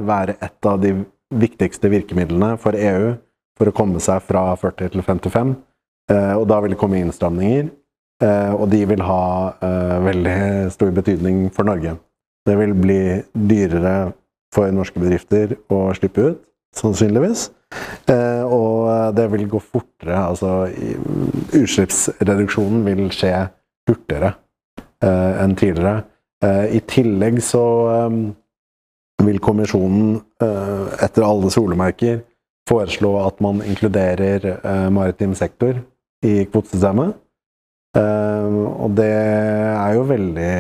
være 0.08 0.38
et 0.42 0.70
av 0.70 0.80
de 0.82 0.96
viktigste 1.34 1.92
virkemidlene 1.94 2.56
for 2.62 2.78
EU 2.78 3.14
for 3.58 3.70
å 3.70 3.76
komme 3.76 4.02
seg 4.02 4.24
fra 4.26 4.48
40 4.58 4.96
til 4.96 5.06
55. 5.06 5.54
og 6.12 6.44
da 6.50 6.58
vil 6.64 6.74
det 6.74 6.78
komme 6.82 7.00
innstramninger, 7.00 7.70
og 8.58 8.66
de 8.72 8.82
vil 8.88 9.04
ha 9.08 9.24
veldig 10.04 10.36
stor 10.74 10.92
betydning 10.96 11.46
for 11.56 11.68
Norge. 11.68 11.96
Det 12.44 12.58
vil 12.60 12.74
bli 12.76 13.00
dyrere 13.32 14.12
for 14.54 14.72
norske 14.76 15.00
bedrifter 15.02 15.56
å 15.72 15.86
slippe 15.98 16.28
ut, 16.28 16.42
sannsynligvis. 16.78 17.48
Eh, 18.12 18.44
og 18.44 19.16
det 19.18 19.28
vil 19.34 19.48
gå 19.50 19.62
fortere. 19.64 20.18
Altså 20.20 20.68
utslippsreduksjonen 21.56 22.84
vil 22.88 23.08
skje 23.16 23.34
hurtigere 23.90 24.34
eh, 25.04 25.32
enn 25.44 25.56
tidligere. 25.60 26.04
Eh, 26.44 26.78
I 26.78 26.84
tillegg 26.90 27.40
så 27.44 27.64
vil 29.24 29.40
kommisjonen, 29.40 30.18
etter 31.00 31.24
alle 31.24 31.48
solemerker, 31.54 32.24
foreslå 32.68 33.14
at 33.22 33.38
man 33.44 33.62
inkluderer 33.64 34.58
maritim 34.92 35.32
sektor 35.38 35.78
i 36.24 36.46
kvotesystemet. 36.48 37.20
og 37.94 38.96
det 38.98 39.06
er 39.06 39.92
jo 39.94 40.04
veldig 40.10 40.54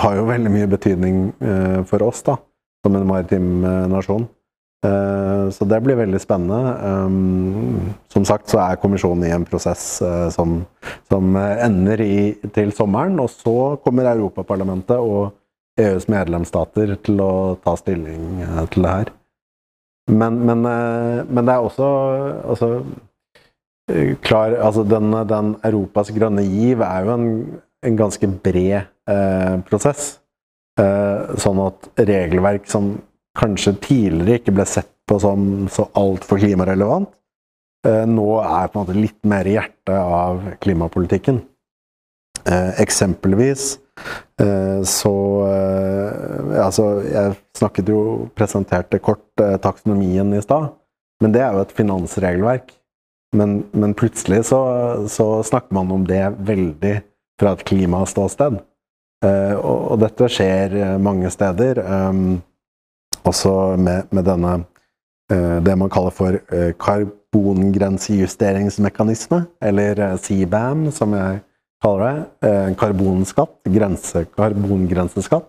Har 0.00 0.14
jo 0.16 0.22
veldig 0.24 0.50
mye 0.50 0.68
betydning 0.72 1.18
for 1.90 2.02
oss, 2.06 2.22
da 2.24 2.38
som 2.84 2.96
en 2.96 3.06
maritim 3.08 3.64
eh, 3.64 3.86
nasjon. 3.88 4.26
Eh, 4.84 5.46
så 5.56 5.66
det 5.68 5.80
blir 5.84 5.98
veldig 5.98 6.20
spennende. 6.20 6.74
Eh, 6.88 7.94
som 8.12 8.26
sagt 8.28 8.52
så 8.52 8.60
er 8.64 8.80
kommisjonen 8.82 9.26
i 9.28 9.32
en 9.34 9.46
prosess 9.48 9.86
som, 10.34 10.60
som 11.10 11.36
ender 11.38 12.04
i, 12.04 12.18
til 12.54 12.74
sommeren. 12.76 13.18
Og 13.22 13.32
så 13.32 13.56
kommer 13.84 14.12
Europaparlamentet 14.12 15.00
og 15.00 15.34
EUs 15.80 16.06
medlemsstater 16.12 16.94
til 17.02 17.18
å 17.24 17.32
ta 17.64 17.74
stilling 17.80 18.44
til 18.70 18.86
det 18.86 18.92
her. 18.98 19.14
Men, 20.12 20.36
men, 20.44 20.60
men 20.62 21.46
det 21.48 21.54
er 21.54 21.64
også 21.64 21.86
altså, 22.52 22.68
klar 24.24 24.54
Altså 24.56 24.84
den, 24.88 25.12
den, 25.28 25.54
Europas 25.64 26.10
grønne 26.14 26.44
giv 26.46 26.80
er 26.84 27.04
jo 27.04 27.14
en, 27.14 27.26
en 27.84 27.96
ganske 27.98 28.28
bred 28.44 28.86
eh, 29.10 29.56
prosess. 29.68 30.14
Eh, 30.74 31.34
sånn 31.38 31.60
at 31.62 31.86
regelverk 32.02 32.64
som 32.66 32.96
kanskje 33.38 33.76
tidligere 33.82 34.40
ikke 34.40 34.54
ble 34.56 34.64
sett 34.66 34.90
på 35.06 35.20
som 35.22 35.68
så 35.70 35.86
altfor 35.98 36.40
klimarelevant, 36.42 37.12
eh, 37.86 38.02
nå 38.10 38.26
er 38.40 38.70
på 38.70 38.80
en 38.80 38.82
måte 38.82 38.96
litt 38.98 39.20
mer 39.28 39.46
i 39.46 39.54
hjertet 39.54 39.94
av 39.94 40.42
klimapolitikken. 40.64 41.42
Eh, 42.44 42.70
eksempelvis 42.82 43.78
så 44.90 45.10
Altså, 45.54 46.84
jeg 47.06 47.36
snakket 47.54 47.92
jo 47.92 47.98
Presenterte 48.34 48.98
kort 48.98 49.38
taksonomien 49.62 50.32
i 50.34 50.40
stad, 50.42 50.72
men 51.22 51.30
det 51.30 51.44
er 51.44 51.54
jo 51.54 51.62
et 51.62 51.74
finansregelverk. 51.76 52.72
Men, 53.34 53.64
men 53.72 53.94
plutselig 53.94 54.44
så, 54.46 55.06
så, 55.10 55.42
snakker 55.42 55.74
man 55.74 55.90
om 55.92 56.06
det 56.06 56.32
veldig 56.38 57.02
fra 57.40 57.52
et 57.56 57.64
klimaståsted. 57.66 58.58
Uh, 59.24 59.54
og, 59.58 60.00
dette 60.02 60.28
skjer 60.30 60.76
eh, 60.76 60.98
mange 61.02 61.30
steder. 61.32 61.78
Um, 61.82 62.42
også 63.24 63.76
med, 63.80 64.02
med 64.14 64.24
denne 64.28 64.64
uh, 65.32 65.58
det 65.64 65.78
man 65.80 65.90
kaller 65.90 66.10
for 66.14 66.38
karbongrensejusteringsmekanisme, 66.84 69.44
eller 69.64 70.16
CBAM, 70.20 70.90
som 70.94 71.14
jeg 71.16 71.40
kaller 71.82 72.04
det. 72.04 72.16
En 72.68 72.76
karbonskatt, 72.78 73.56
grense, 73.72 74.24
karbongrenseskatt, 74.36 75.46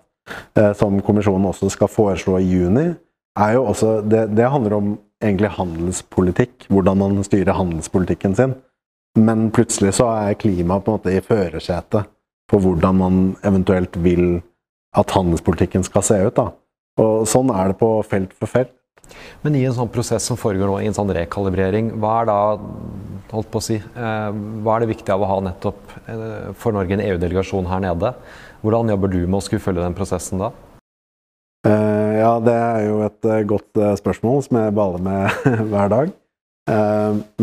som 0.79 1.01
kommisjonen 1.05 1.49
også 1.51 1.69
skal 1.69 1.87
foreslå 1.91 2.33
i 2.41 2.49
juni. 2.49 2.87
Jo 3.53 3.61
også, 3.69 4.01
det, 4.07 4.21
det 4.37 4.47
handler 4.49 4.73
om 4.79 4.87
egentlig 5.23 5.53
handelspolitikk, 5.55 6.67
hvordan 6.69 6.99
man 6.99 7.23
styrer 7.25 7.57
handelspolitikken 7.57 8.35
sin. 8.37 8.55
Men 9.15 9.47
plutselig 9.55 9.95
så 9.99 10.09
er 10.11 10.39
klima 10.39 10.81
på 10.81 10.91
en 10.91 10.99
måte 10.99 11.13
i 11.13 11.23
førersetet 11.23 12.11
på 12.51 12.59
hvordan 12.61 12.99
man 12.99 13.21
eventuelt 13.47 13.95
vil 14.03 14.41
at 14.95 15.11
handelspolitikken 15.15 15.85
skal 15.87 16.03
se 16.05 16.19
ut. 16.27 16.35
Da. 16.35 16.49
Og 17.01 17.27
Sånn 17.29 17.51
er 17.53 17.71
det 17.71 17.79
på 17.79 17.89
felt 18.07 18.35
for 18.35 18.51
felt. 18.51 18.73
Men 19.45 19.55
i 19.57 19.63
en 19.67 19.75
sånn 19.75 19.91
prosess 19.93 20.25
som 20.25 20.37
foregår 20.39 20.69
nå, 20.69 20.79
i 20.81 20.89
en 20.89 20.95
sånn 20.97 21.11
rekalibrering, 21.13 21.91
hva 22.01 22.21
er 22.21 22.29
da 22.29 22.37
holdt 23.31 23.51
på 23.53 23.61
å 23.61 23.63
si, 23.63 23.77
eh, 23.77 24.29
hva 24.65 24.75
er 24.75 24.83
det 24.83 24.93
viktig 24.95 25.13
av 25.13 25.21
å 25.21 25.29
ha 25.29 25.39
nettopp 25.45 25.95
eh, 26.09 26.53
for 26.57 26.75
Norge 26.75 26.95
en 26.95 27.03
EU-delegasjon 27.05 27.69
her 27.69 27.83
nede? 27.85 28.15
Hvordan 28.65 28.89
jobber 28.95 29.13
du 29.13 29.19
med 29.25 29.39
å 29.39 29.43
skulle 29.45 29.61
følge 29.61 29.85
den 29.85 29.97
prosessen 29.97 30.41
da? 30.41 30.51
Uh, 31.65 32.04
ja, 32.19 32.31
det 32.43 32.55
er 32.55 32.85
jo 32.87 33.01
et 33.05 33.27
uh, 33.29 33.41
godt 33.47 33.81
uh, 33.81 33.91
spørsmål 33.99 34.43
som 34.45 34.61
jeg 34.61 34.75
baler 34.77 35.03
med 35.09 35.49
hver 35.71 35.91
dag. 35.97 36.15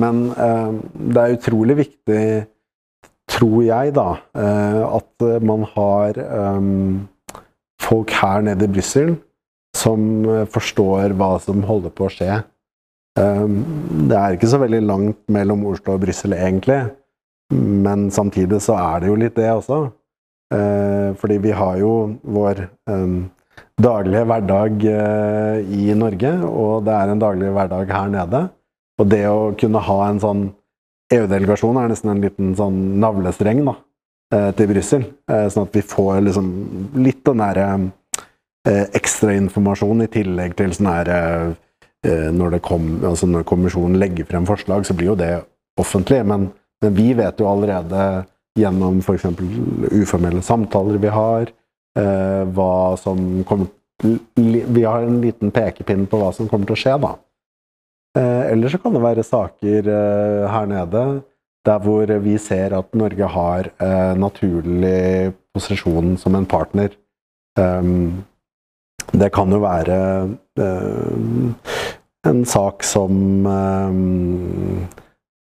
men 0.02 0.16
det 1.14 1.20
er 1.22 1.34
utrolig 1.36 1.76
viktig 1.78 2.22
tror 3.30 3.60
jeg, 3.64 3.92
da, 3.96 4.06
eh, 4.38 4.80
at 4.98 5.26
man 5.44 5.66
har 5.74 6.18
folk 7.82 8.14
her 8.20 8.42
nede 8.46 8.66
i 8.66 8.72
Brussel 8.72 9.14
som 9.76 10.24
eh, 10.28 10.44
forstår 10.52 11.14
hva 11.18 11.36
som 11.42 11.62
holder 11.66 11.94
på 11.96 12.06
å 12.06 12.12
skje. 12.12 12.42
Det 13.12 14.16
er 14.16 14.36
ikke 14.36 14.48
så 14.48 14.60
veldig 14.62 14.82
langt 14.88 15.18
mellom 15.32 15.66
Oslo 15.68 15.96
og 15.96 16.04
Brussel, 16.04 16.32
egentlig. 16.32 16.78
Men 17.52 18.06
samtidig 18.14 18.62
så 18.64 18.78
er 18.80 19.02
det 19.02 19.10
jo 19.10 19.16
litt 19.20 19.36
det 19.36 19.50
også. 19.52 19.80
Fordi 21.20 21.36
vi 21.44 21.52
har 21.52 21.76
jo 21.82 21.90
vår 22.24 22.62
daglige 23.82 24.24
hverdag 24.28 24.84
uh, 24.84 25.58
i 25.74 25.94
Norge, 25.98 26.32
og 26.46 26.84
det 26.86 26.96
er 26.96 27.12
en 27.12 27.22
daglig 27.22 27.52
hverdag 27.54 27.92
her 27.92 28.10
nede. 28.12 28.42
Og 29.00 29.08
det 29.10 29.24
å 29.28 29.52
kunne 29.58 29.82
ha 29.82 29.98
en 30.08 30.20
sånn 30.22 30.42
EU-delegasjon 31.12 31.80
er 31.80 31.90
nesten 31.92 32.12
en 32.12 32.22
liten 32.22 32.54
sånn 32.58 32.78
navlestreng 33.02 33.62
da, 33.66 33.76
eh, 34.34 34.50
til 34.56 34.70
Brussel. 34.70 35.04
Eh, 35.28 35.48
sånn 35.52 35.68
at 35.68 35.76
vi 35.76 35.82
får 35.84 36.22
liksom 36.28 36.48
litt 37.04 37.22
den 37.26 37.42
derre 37.42 37.66
eh, 38.68 38.86
ekstrainformasjon 38.98 40.04
i 40.06 40.10
tillegg 40.12 40.56
til 40.58 40.74
sånn 40.76 40.92
her 40.92 41.12
når, 42.02 42.56
kom, 42.66 42.96
altså 43.06 43.28
når, 43.30 43.44
kommisjonen 43.46 43.94
legger 44.02 44.26
frem 44.26 44.42
forslag, 44.42 44.82
så 44.82 44.94
blir 44.98 45.12
jo 45.12 45.20
det 45.20 45.36
offentlig. 45.78 46.24
Men, 46.26 46.48
men 46.82 46.94
vi 46.96 47.12
vet 47.14 47.38
jo 47.38 47.46
allerede 47.46 48.24
gjennom 48.58 48.98
f.eks. 48.98 49.28
uformelle 50.00 50.42
samtaler 50.42 50.98
vi 50.98 51.12
har, 51.14 51.52
hva 51.92 52.96
som 52.96 53.42
kommer 53.44 53.68
Vi 54.34 54.84
har 54.84 55.02
en 55.04 55.20
liten 55.20 55.50
pekepinn 55.52 56.06
på 56.08 56.18
hva 56.18 56.30
som 56.34 56.48
kommer 56.48 56.66
til 56.66 56.74
å 56.74 56.80
skje, 56.80 56.94
da. 57.02 57.10
Eh, 58.18 58.52
eller 58.52 58.68
så 58.68 58.78
kan 58.78 58.92
det 58.92 59.00
være 59.00 59.24
saker 59.24 59.86
eh, 59.88 60.48
her 60.52 60.66
nede 60.68 61.04
der 61.64 61.78
hvor 61.78 62.10
vi 62.24 62.34
ser 62.42 62.74
at 62.76 62.90
Norge 62.98 63.28
har 63.36 63.70
eh, 63.70 64.12
naturlig 64.18 65.32
posisjon 65.54 66.16
som 66.18 66.34
en 66.34 66.48
partner. 66.48 66.90
Det 69.12 69.28
kan 69.34 69.52
jo 69.52 69.60
være 69.60 69.96
en 72.24 72.44
sak 72.48 72.82
som 72.86 73.12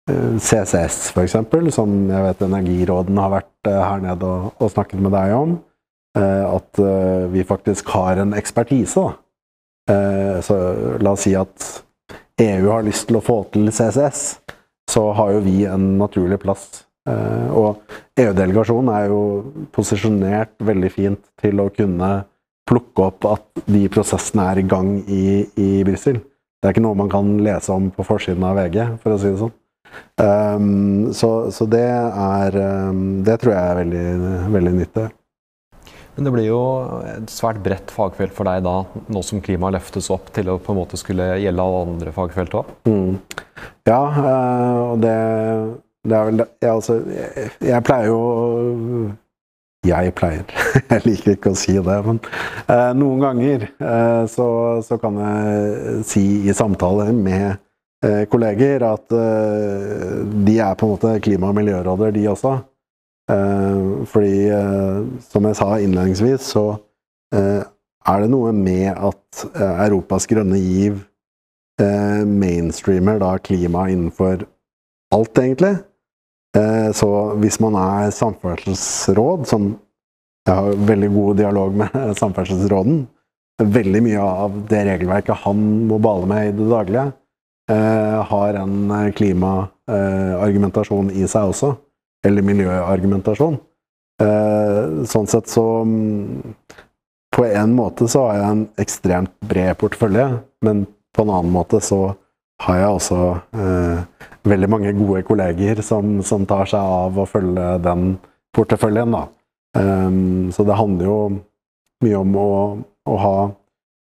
CCS, 0.08 0.96
f.eks., 1.12 1.36
som 1.76 1.94
jeg 2.08 2.24
vet 2.24 2.44
Energiråden 2.48 3.20
har 3.20 3.34
vært 3.36 3.68
her 3.68 4.00
nede 4.06 4.32
og, 4.48 4.64
snakket 4.72 5.04
med 5.04 5.12
deg 5.12 5.36
om. 5.36 5.54
At 6.18 6.80
vi 7.32 7.44
faktisk 7.46 7.88
har 7.94 8.18
en 8.22 8.34
ekspertise. 8.34 9.04
Så 10.42 10.56
la 11.00 11.12
oss 11.14 11.22
si 11.24 11.34
at 11.38 11.66
EU 12.42 12.70
har 12.70 12.86
lyst 12.86 13.06
til 13.08 13.18
å 13.18 13.22
få 13.24 13.36
til 13.54 13.70
CCS, 13.70 14.22
så 14.90 15.04
har 15.16 15.36
jo 15.36 15.44
vi 15.44 15.62
en 15.68 15.86
naturlig 16.00 16.40
plass. 16.42 16.66
Og 17.08 17.78
EU-delegasjonen 18.20 18.90
er 18.94 19.08
jo 19.12 19.20
posisjonert 19.74 20.56
veldig 20.60 20.90
fint 20.92 21.22
til 21.40 21.62
å 21.62 21.70
kunne 21.72 22.10
plukke 22.68 23.06
opp 23.08 23.28
at 23.28 23.62
de 23.68 23.86
prosessene 23.92 24.44
er 24.52 24.60
i 24.60 24.66
gang 24.68 24.98
i, 25.08 25.46
i 25.56 25.70
Brussel. 25.88 26.20
Det 26.58 26.68
er 26.68 26.74
ikke 26.74 26.84
noe 26.84 26.98
man 26.98 27.10
kan 27.12 27.36
lese 27.44 27.72
om 27.72 27.88
på 27.94 28.04
forsiden 28.06 28.44
av 28.44 28.58
VG, 28.58 28.80
for 29.02 29.14
å 29.14 29.20
si 29.20 29.30
det 29.30 29.40
sånn. 29.40 29.54
Um, 30.20 31.08
så, 31.16 31.30
så 31.54 31.64
det 31.64 31.80
er 31.80 32.56
um, 32.90 33.22
Det 33.24 33.38
tror 33.40 33.54
jeg 33.54 33.70
er 33.70 33.78
veldig, 33.78 34.08
veldig 34.52 34.72
nyttig. 34.76 35.06
Men 36.18 36.26
det 36.26 36.32
blir 36.34 36.48
jo 36.48 36.62
et 37.06 37.30
svært 37.30 37.60
bredt 37.62 37.92
fagfelt 37.94 38.32
for 38.34 38.48
deg 38.48 38.64
da, 38.66 38.80
nå 39.06 39.20
som 39.22 39.38
klimaet 39.38 39.76
løftes 39.76 40.08
opp 40.10 40.32
til 40.34 40.50
å 40.50 40.56
på 40.58 40.74
en 40.74 40.80
måte 40.80 40.98
skulle 40.98 41.36
gjelde 41.38 41.62
alle 41.62 41.82
andre 41.84 42.14
fagfelt 42.16 42.56
òg? 42.58 42.72
Mm. 42.90 43.12
Ja, 43.86 44.00
uh, 44.02 44.80
og 44.88 45.04
det, 45.04 45.14
det, 46.02 46.16
er 46.18 46.26
vel 46.26 46.42
det 46.42 46.48
jeg, 46.58 46.72
altså, 46.72 46.96
jeg, 47.06 47.52
jeg 47.70 47.86
pleier 47.86 48.10
jo 48.10 48.18
jeg 49.86 50.10
pleier. 50.18 50.42
jeg 50.90 51.04
liker 51.04 51.36
ikke 51.36 51.52
å 51.54 51.58
si 51.58 51.76
det, 51.78 51.98
men 52.02 52.18
eh, 52.66 52.90
noen 52.98 53.22
ganger 53.22 53.68
eh, 53.70 54.24
så, 54.26 54.48
så, 54.82 54.98
kan 54.98 55.20
jeg 55.22 56.02
si 56.08 56.24
i 56.50 56.56
samtaler 56.56 57.12
med 57.14 57.60
eh, 58.02 58.24
kolleger 58.30 58.82
at 58.88 59.14
eh, 59.14 60.18
de 60.48 60.58
er 60.58 60.74
på 60.74 60.88
en 60.88 60.96
måte 60.96 61.14
klima- 61.22 61.52
og 61.52 61.60
miljøråder, 61.60 62.10
de 62.18 62.26
også. 62.34 62.56
Eh, 63.28 64.04
fordi, 64.08 64.48
eh, 64.48 65.00
som 65.28 65.48
jeg 65.48 65.58
sa 65.58 65.72
innledningsvis, 65.78 66.52
så 66.54 66.66
er 67.28 68.22
det 68.22 68.30
noe 68.32 68.54
med 68.56 68.88
at 68.88 69.42
Europas 69.84 70.24
grønne 70.30 70.56
giv 70.56 71.02
mainstreamer 72.24 73.18
da 73.20 73.34
klima 73.36 73.82
innenfor 73.92 74.46
alt, 75.12 75.38
egentlig. 75.38 75.74
Eh, 76.56 76.90
så 76.96 77.08
hvis 77.42 77.60
man 77.60 77.76
er 77.76 78.14
samferdselsråd, 78.14 79.46
som 79.48 79.70
jeg 80.48 80.56
har 80.56 80.82
veldig 80.88 81.10
god 81.12 81.40
dialog 81.42 81.78
med 81.84 82.02
samferdselsråden 82.22 83.06
Veldig 83.58 84.00
mye 84.04 84.22
av 84.22 84.52
det 84.70 84.84
regelverket 84.86 85.40
han 85.42 85.62
må 85.88 85.96
bale 85.98 86.28
med 86.30 86.44
i 86.46 86.52
det 86.54 86.66
daglige, 86.70 87.08
eh, 87.72 88.18
har 88.30 88.54
en 88.54 88.92
klimaargumentasjon 89.18 91.10
i 91.10 91.24
seg 91.26 91.50
også. 91.50 91.72
Eller 92.26 92.46
miljøargumentasjon. 92.46 93.58
Eh, 94.22 95.04
sånn 95.06 95.28
sett 95.30 95.46
så 95.46 95.62
mm, 95.86 96.54
På 97.36 97.44
en 97.46 97.74
måte 97.76 98.08
så 98.10 98.24
har 98.26 98.38
jeg 98.40 98.48
en 98.48 98.64
ekstremt 98.82 99.34
bred 99.46 99.76
portefølje, 99.78 100.24
men 100.66 100.88
på 101.14 101.22
en 101.22 101.30
annen 101.30 101.52
måte 101.54 101.78
så 101.84 102.00
har 102.64 102.80
jeg 102.80 102.94
også 102.96 103.18
eh, 103.54 104.00
veldig 104.48 104.70
mange 104.72 104.94
gode 104.98 105.22
kolleger 105.28 105.82
som, 105.86 106.18
som, 106.26 106.46
tar 106.48 106.66
seg 106.70 106.82
av 106.82 107.20
å 107.20 107.26
følge 107.28 107.68
den 107.84 108.16
porteføljen. 108.56 109.14
Da. 109.14 109.22
Um, 109.78 110.48
så 110.54 110.64
det 110.66 110.78
handler 110.78 111.06
jo 111.06 111.18
mye 112.02 112.18
om 112.18 112.34
å, 112.40 112.50
å, 113.06 113.18
ha 113.22 113.36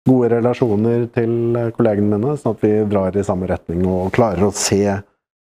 gode 0.08 0.30
relasjoner 0.36 1.08
til 1.12 1.58
kollegene 1.76 2.16
mine, 2.16 2.36
sånn 2.40 2.56
at 2.56 2.64
vi 2.64 2.72
drar 2.88 3.16
i 3.16 3.26
samme 3.26 3.48
retning 3.50 3.84
og 3.90 4.14
klarer 4.16 4.48
å 4.48 4.54
se 4.54 5.00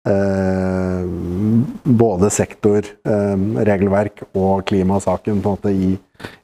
eh, 0.08 1.04
både 1.82 2.30
sektor, 2.30 2.86
eh, 3.04 3.36
og 4.34 4.64
klimasaken 4.66 5.42
på 5.42 5.48
en 5.48 5.56
måte 5.56 5.72
i 5.72 5.98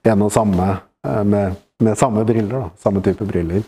en 0.04 0.22
og 0.22 0.32
samme 0.32 0.70
eh, 1.06 1.24
med, 1.24 1.58
med, 1.82 1.98
samme 1.98 2.24
briller. 2.24 2.56
Da, 2.58 2.70
samme 2.78 3.02
type 3.02 3.24
briller. 3.24 3.62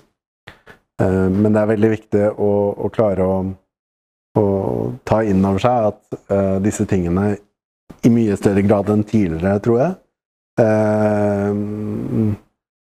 Eh, 1.01 1.29
men 1.31 1.53
det 1.53 1.61
er 1.61 1.73
veldig 1.75 1.91
viktig 1.97 2.29
å, 2.37 2.53
å 2.77 2.93
klare 2.93 3.27
å, 3.27 3.41
å, 4.39 4.45
ta 5.05 5.23
inn 5.25 5.45
over 5.45 5.61
seg 5.63 5.91
at 5.93 6.21
uh, 6.33 6.57
disse 6.65 6.87
tingene 6.89 7.37
i 8.03 8.11
mye 8.11 8.37
større 8.41 8.63
grad 8.65 8.89
enn 8.91 9.05
tidligere, 9.07 9.61
tror 9.63 9.79
jeg, 9.79 9.93
eh, 10.65 11.53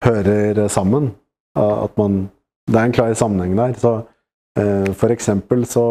hører 0.06 0.68
sammen. 0.72 1.12
At 1.58 1.98
man 2.00 2.30
Det 2.72 2.78
er 2.80 2.86
en 2.86 2.94
klar 2.96 3.14
sammenheng 3.18 3.56
der. 3.58 3.74
Så 3.74 4.06
for 5.00 5.14
eksempel 5.14 5.62
så 5.70 5.84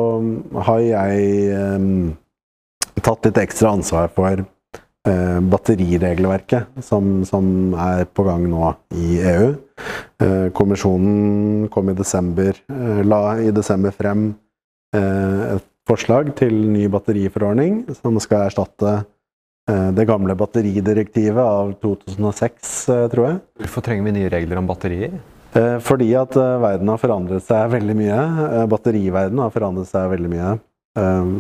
har 0.67 0.81
jeg 0.85 1.55
um, 1.57 2.11
tatt 3.01 3.25
litt 3.25 3.39
ekstra 3.41 3.71
ansvar 3.73 4.11
for 4.13 4.43
Eh, 5.09 5.41
batteriregelverket 5.41 6.83
som, 6.85 7.23
som, 7.25 7.73
er 7.73 8.05
på 8.05 8.25
gang 8.27 8.43
nå 8.53 8.67
i 8.93 9.15
EU. 9.25 9.47
Eh, 10.21 10.49
kommisjonen 10.53 11.71
kom 11.73 11.89
i 11.89 11.95
desember, 11.97 12.53
eh, 12.69 13.01
la 13.09 13.39
i 13.41 13.49
desember 13.49 13.97
frem 13.97 14.35
et 14.91 15.67
forslag 15.87 16.33
til 16.35 16.57
ny 16.73 16.89
batteriforordning 16.91 17.85
som 17.95 18.17
skal 18.19 18.49
erstatte 18.49 18.95
det 19.95 20.07
gamle 20.09 20.35
batteridirektivet 20.35 21.39
av 21.39 21.71
2006, 21.79 22.73
tror 23.13 23.29
jeg. 23.29 23.37
Hvorfor 23.61 23.85
trenger 23.87 24.09
vi 24.09 24.17
nye 24.17 24.33
regler 24.35 24.59
om 24.59 24.67
batterier? 24.67 25.15
Fordi 25.51 26.07
at 26.15 26.37
verden 26.37 26.91
har 26.93 27.01
forandret 27.03 27.43
seg 27.43 27.73
veldig 27.73 27.95
mye. 27.99 28.19
Batteriverdenen 28.71 29.43
har 29.43 29.55
forandret 29.55 29.89
seg 29.91 30.13
veldig 30.13 30.31
mye. 30.31 30.53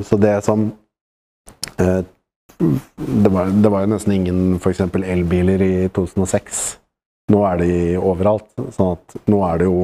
Så 0.08 0.18
det 0.18 0.32
som 0.44 0.64
det 1.80 3.30
var, 3.30 3.46
det 3.46 3.68
var, 3.68 3.84
jo 3.84 3.92
nesten 3.94 4.14
ingen 4.18 4.40
f.eks. 4.58 4.82
elbiler 5.00 5.62
i 5.64 5.74
2006. 5.96 6.60
Nå 7.32 7.42
er 7.48 7.60
de 7.62 7.72
overalt. 7.96 8.48
sånn 8.74 8.96
at 8.98 9.16
nå 9.30 9.40
er 9.46 9.62
det 9.62 9.68
jo 9.68 9.80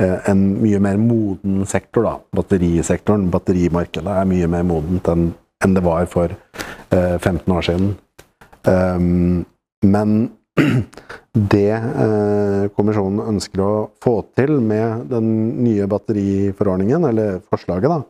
eh, 0.00 0.30
en 0.30 0.44
mye 0.62 0.80
mer 0.84 1.00
moden 1.02 1.64
sektor, 1.66 2.06
da. 2.06 2.14
Batterisektoren, 2.38 3.28
batterimarkedet, 3.34 4.14
er 4.14 4.30
mye 4.30 4.50
mer 4.50 4.66
modent 4.68 5.10
enn, 5.10 5.30
det 5.74 5.82
var 5.82 6.06
for 6.10 6.30
eh, 6.94 7.16
15 7.18 7.56
år 7.56 7.66
siden. 7.66 7.94
Men 9.88 10.12
det 11.52 11.72
eh, 11.72 12.64
kommisjonen 12.74 13.20
ønsker 13.34 13.62
å 13.62 13.72
få 14.02 14.14
til 14.38 14.58
med 14.64 15.08
den 15.12 15.28
nye 15.62 15.86
batteriforordningen, 15.90 17.06
eller 17.10 17.38
forslaget, 17.50 17.90
da, 17.92 18.00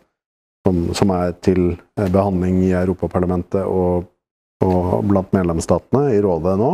som, 0.66 0.80
som 0.96 1.12
er 1.16 1.34
til 1.44 1.62
eh, 1.72 2.08
behandling 2.12 2.62
i 2.66 2.72
Europaparlamentet 2.78 3.64
og, 3.66 4.08
og 4.64 5.04
blant 5.08 5.34
medlemsstatene 5.36 6.14
i 6.16 6.22
rådet 6.24 6.56
nå, 6.60 6.72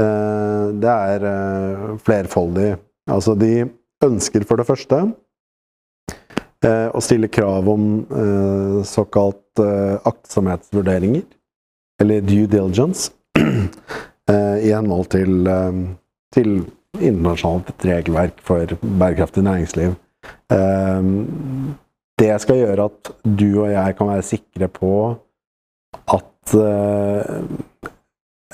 eh, 0.00 0.64
det 0.84 0.94
er 0.94 1.28
flerfoldig. 2.04 2.70
Altså, 3.10 3.36
de 3.38 3.66
ønsker 4.04 4.46
for 4.48 4.60
det 4.60 4.68
første 4.68 5.04
å 6.64 7.00
stille 7.04 7.28
krav 7.28 7.66
om 7.68 7.82
såkalt 8.88 9.60
aktsomhetsvurderinger, 10.08 11.26
eller 12.00 12.24
due 12.24 12.48
diligence, 12.48 13.10
i 14.30 14.70
henhold 14.72 15.10
til, 15.12 15.48
til 16.32 16.50
internasjonalt 16.96 17.84
regelverk 17.84 18.40
for 18.44 18.72
bærekraftig 18.80 19.44
næringsliv 19.44 19.92
det 22.20 22.30
skal 22.40 22.60
gjøre 22.62 22.86
at 22.88 23.10
du 23.24 23.48
og 23.64 23.72
jeg 23.72 23.96
kan 23.98 24.08
være 24.08 24.24
sikre 24.24 24.68
på 24.72 24.92
at 26.14 26.54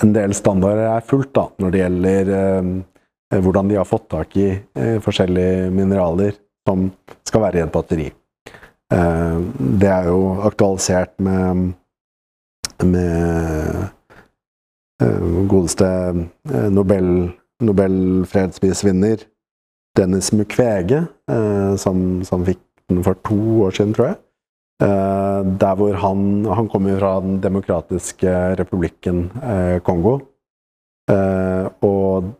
en 0.01 0.15
del 0.15 0.33
standarder 0.35 0.89
er 0.97 1.05
fulgt 1.07 1.35
da, 1.37 1.45
når 1.61 1.71
det 1.71 1.83
gjelder 1.83 2.31
hvordan 3.39 3.69
de 3.69 3.77
har 3.79 3.87
fått 3.87 4.09
tak 4.11 4.35
i 4.39 4.49
forskjellige 5.03 5.69
mineraler 5.75 6.35
som 6.67 6.89
skal 7.27 7.45
være 7.45 7.61
i 7.61 7.63
et 7.65 7.73
batteri. 7.73 8.09
det 8.91 9.89
er 9.89 10.09
jo 10.09 10.19
aktualisert 10.47 11.13
med, 11.23 11.71
med 12.83 13.87
godeste 15.49 15.87
Nobel, 16.69 17.31
Nobelfredsprisvinner 17.61 19.25
Dennis 19.97 20.31
Mukwege, 20.31 21.05
som, 21.81 22.21
som 22.23 22.45
fikk 22.47 22.61
for 23.03 23.17
to 23.27 23.39
år 23.65 23.75
siden, 23.75 23.95
tror 23.95 24.11
jeg. 24.11 24.19
Der 25.61 25.75
hvor 25.77 25.93
han 25.93 26.45
Han 26.45 26.69
kommer 26.69 26.99
fra 26.99 27.19
Den 27.21 27.41
demokratiske 27.43 28.55
republikken 28.59 29.29
Kongo. 29.83 30.19
Og 31.81 32.31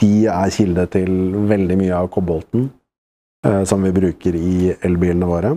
de 0.00 0.26
er 0.26 0.50
kilde 0.50 0.86
til 0.86 1.12
veldig 1.48 1.78
mye 1.78 1.94
av 1.94 2.08
kobolten 2.08 2.70
som 3.64 3.84
vi 3.84 3.92
bruker 3.92 4.34
i 4.34 4.72
elbilene 4.82 5.26
våre. 5.26 5.56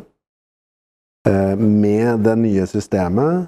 med 1.57 2.19
det 2.23 2.35
nye 2.37 2.65
systemet 2.65 3.47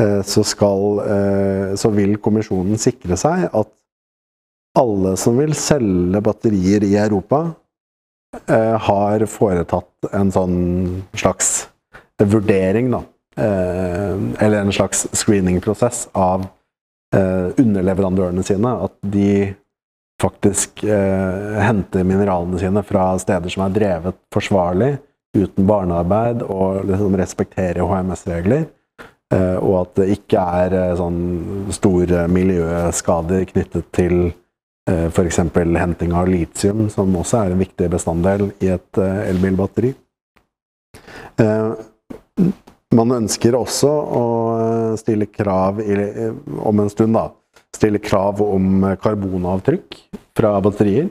så, 0.00 0.42
skal, 0.46 1.00
så 1.76 1.90
vil 1.92 2.14
kommisjonen 2.24 2.80
sikre 2.80 3.18
seg 3.20 3.44
at 3.52 3.68
alle 4.80 5.12
som 5.20 5.36
vil 5.36 5.52
selge 5.58 6.22
batterier 6.24 6.86
i 6.88 6.94
Europa, 6.96 7.42
Eh, 8.46 8.76
har 8.80 9.22
foretatt 9.28 10.12
en 10.16 10.30
sånn 10.32 10.60
slags 11.12 11.66
vurdering, 12.16 12.88
da. 12.94 13.02
Eh, 13.36 14.14
eller 14.44 14.62
en 14.62 14.72
slags 14.72 15.06
screeningprosess 15.12 16.08
av 16.12 16.48
underleverandørene 17.12 18.40
sine. 18.40 18.70
At 18.86 18.94
de 19.04 19.52
faktisk 20.16 20.80
henter 20.80 22.06
mineralene 22.08 22.56
sine 22.56 22.80
fra 22.88 23.02
steder 23.20 23.52
som 23.52 23.66
er 23.66 23.74
drevet 23.74 24.16
forsvarlig, 24.32 24.94
uten 25.36 25.66
barnearbeid, 25.68 26.40
og 26.40 26.86
liksom 26.88 27.18
respekterer 27.20 27.84
HMS-regler. 27.84 28.64
Og 29.32 29.74
at 29.78 29.92
det 29.96 30.06
ikke 30.18 30.40
er 30.60 30.96
sånn 30.98 31.20
store 31.72 32.26
miljøskader 32.28 33.46
knyttet 33.48 33.86
til 33.96 34.16
Eh, 34.90 35.06
F.eks. 35.06 35.38
henting 35.78 36.12
av 36.12 36.26
litium, 36.28 36.88
som 36.90 37.14
også 37.14 37.38
er 37.38 37.52
en 37.54 37.62
viktig 37.62 37.86
bestanddel 37.92 38.48
i 38.64 38.72
et 38.74 38.98
eh, 38.98 39.20
elbilbatteri. 39.30 39.92
Eh, 41.38 42.48
man 42.92 43.14
ønsker 43.20 43.54
også 43.54 43.90
å 43.92 44.24
stille 45.00 45.28
krav 45.30 45.78
om 45.80 46.82
en 46.82 46.90
stund, 46.90 47.14
da. 47.14 47.28
Stille 47.72 48.02
krav 48.02 48.42
om 48.44 48.82
karbonavtrykk 49.00 49.96
fra 50.36 50.50
batterier. 50.64 51.08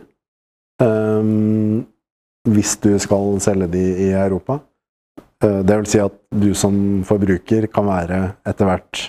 Hvis 2.51 2.75
du 2.83 2.91
skal 3.01 3.41
selge 3.41 3.69
de 3.73 3.81
i 4.05 4.11
Europa. 4.13 4.59
Det 5.41 5.75
vil 5.77 5.87
si 5.89 5.97
at 5.97 6.17
du 6.37 6.51
som 6.53 6.75
forbruker 7.07 7.65
kan 7.73 7.87
være 7.89 8.17
etter 8.45 8.67
hvert 8.69 8.99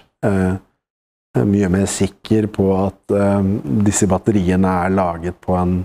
mye 1.41 1.69
mer 1.73 1.87
sikker 1.89 2.47
på 2.53 2.69
at 2.77 3.15
eh, 3.17 3.41
disse 3.87 4.09
batteriene 4.11 4.77
er 4.85 4.93
laget 4.93 5.39
på 5.41 5.57
en 5.57 5.79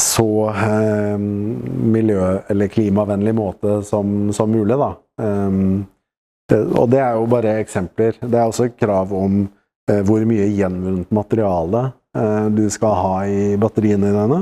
så 0.00 0.48
eh, 0.50 1.18
miljø- 1.18 2.42
eller 2.50 2.72
klimavennlig 2.72 3.34
måte 3.38 3.78
som, 3.86 4.32
som 4.34 4.50
mulig. 4.50 4.78
Da. 4.78 4.90
Det, 6.50 6.58
og 6.74 6.88
det 6.90 6.98
er 7.00 7.14
jo 7.14 7.28
bare 7.30 7.60
eksempler. 7.62 8.18
Det 8.18 8.34
er 8.34 8.48
også 8.48 8.72
krav 8.74 9.14
om 9.16 9.44
uh, 9.46 10.00
hvor 10.04 10.26
mye 10.28 10.50
gjenvunnet 10.50 11.14
materiale 11.14 11.86
du 12.54 12.66
skal 12.70 12.92
ha 12.94 13.14
i 13.26 13.54
batteriene 13.58 14.12
dine. 14.14 14.36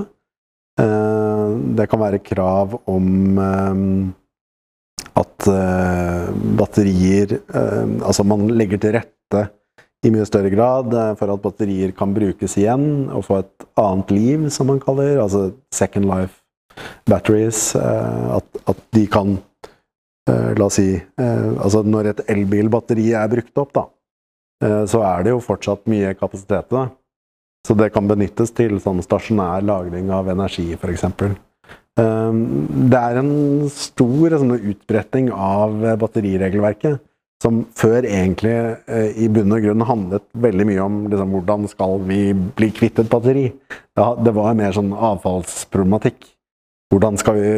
det 1.78 1.87
kan 1.88 2.00
være 2.02 2.18
krav 2.20 2.74
om 2.85 3.38
at 5.18 5.46
batterier 6.57 7.35
Altså 7.53 8.25
man 8.25 8.46
legger 8.57 8.81
til 8.81 8.94
rette 8.96 9.42
i 10.03 10.11
mye 10.11 10.27
større 10.27 10.51
grad 10.53 10.94
eh, 10.94 11.14
for 11.18 11.33
at 11.33 11.42
batterier 11.44 11.94
kan 11.96 12.14
brukes 12.14 12.57
igjen 12.59 13.09
og 13.14 13.27
få 13.29 13.40
et 13.42 13.66
annet 13.79 14.11
liv, 14.14 14.48
som 14.51 14.70
man 14.72 14.83
kaller 14.83 15.20
altså 15.22 15.51
second 15.75 16.09
life 16.11 16.42
batteries. 17.09 17.75
Eh, 17.79 18.25
at, 18.38 18.62
at 18.72 18.83
de 18.96 19.05
kan 19.11 19.37
eh, 20.29 20.51
La 20.59 20.66
oss 20.66 20.81
si 20.81 20.88
Altså 21.18 21.85
når 21.87 22.11
et 22.12 22.25
elbilbatteri 22.35 23.12
er 23.18 23.31
brukt 23.31 23.62
opp, 23.62 23.72
da, 23.77 23.87
så 24.87 25.01
er 25.03 25.25
det 25.25 25.33
jo 25.33 25.40
fortsatt 25.42 25.88
mye 25.90 26.12
kapasitet 26.14 26.70
i 26.70 26.77
det. 26.77 26.85
Så 27.66 27.75
det 27.79 27.88
kan 27.94 28.07
benyttes 28.11 28.51
til 28.55 28.77
sånn 28.83 29.03
stasjonær 29.03 29.62
lagring 29.66 30.11
av 30.14 30.31
energi, 30.31 30.68
f.eks. 30.75 31.05
Det 31.92 32.98
er 32.98 33.18
en 33.20 33.33
stor 33.68 34.37
sånn, 34.38 34.55
utbretting 34.72 35.28
av 35.33 35.74
batteriregelverket 36.00 37.02
som 37.42 37.62
før 37.76 38.07
egentlig 38.07 38.55
eh, 38.55 39.16
i 39.18 39.28
bunn 39.33 39.55
og 39.55 39.64
grunn 39.64 39.85
handlet 39.87 40.24
veldig 40.44 40.66
mye 40.68 40.83
om 40.85 40.98
liksom, 41.11 41.33
hvordan 41.35 41.66
skal 41.70 41.98
vi 42.07 42.20
bli 42.33 42.70
kvitt 42.74 43.00
et 43.02 43.11
batteri. 43.11 43.48
Det 43.98 44.35
var 44.37 44.59
mer 44.59 44.74
sånn 44.76 44.92
avfallsproblematikk. 44.94 46.28
Hvordan 46.92 47.18
skal 47.20 47.38
vi 47.40 47.52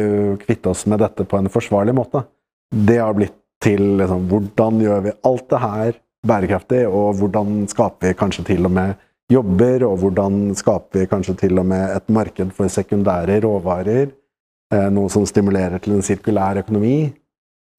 kvitte 0.45 0.71
oss 0.71 0.85
med 0.89 1.03
dette 1.03 1.27
på 1.27 1.37
en 1.37 1.51
forsvarlig 1.53 1.95
måte? 1.97 2.23
Det 2.71 2.97
har 3.01 3.13
blitt 3.17 3.37
til 3.63 3.99
liksom, 3.99 4.27
hvordan 4.31 4.81
gjør 4.83 5.05
vi 5.05 5.15
alt 5.29 5.49
det 5.53 5.61
her 5.61 5.97
bærekraftig, 6.25 6.85
og 6.89 7.19
hvordan 7.19 7.65
skaper 7.69 8.09
vi 8.09 8.17
kanskje 8.17 8.47
til 8.49 8.65
og 8.65 8.73
med 8.73 8.95
jobber, 9.31 9.85
og 9.85 9.99
hvordan 10.01 10.55
skaper 10.57 11.03
vi 11.03 11.09
kanskje 11.09 11.37
til 11.45 11.61
og 11.61 11.67
med 11.69 11.93
et 11.93 12.09
marked 12.13 12.53
for 12.57 12.71
sekundære 12.71 13.43
råvarer? 13.45 14.09
Eh, 14.73 14.89
noe 14.89 15.11
som 15.13 15.25
stimulerer 15.29 15.81
til 15.83 15.93
en 15.93 16.05
sirkulær 16.05 16.57
økonomi. 16.63 17.11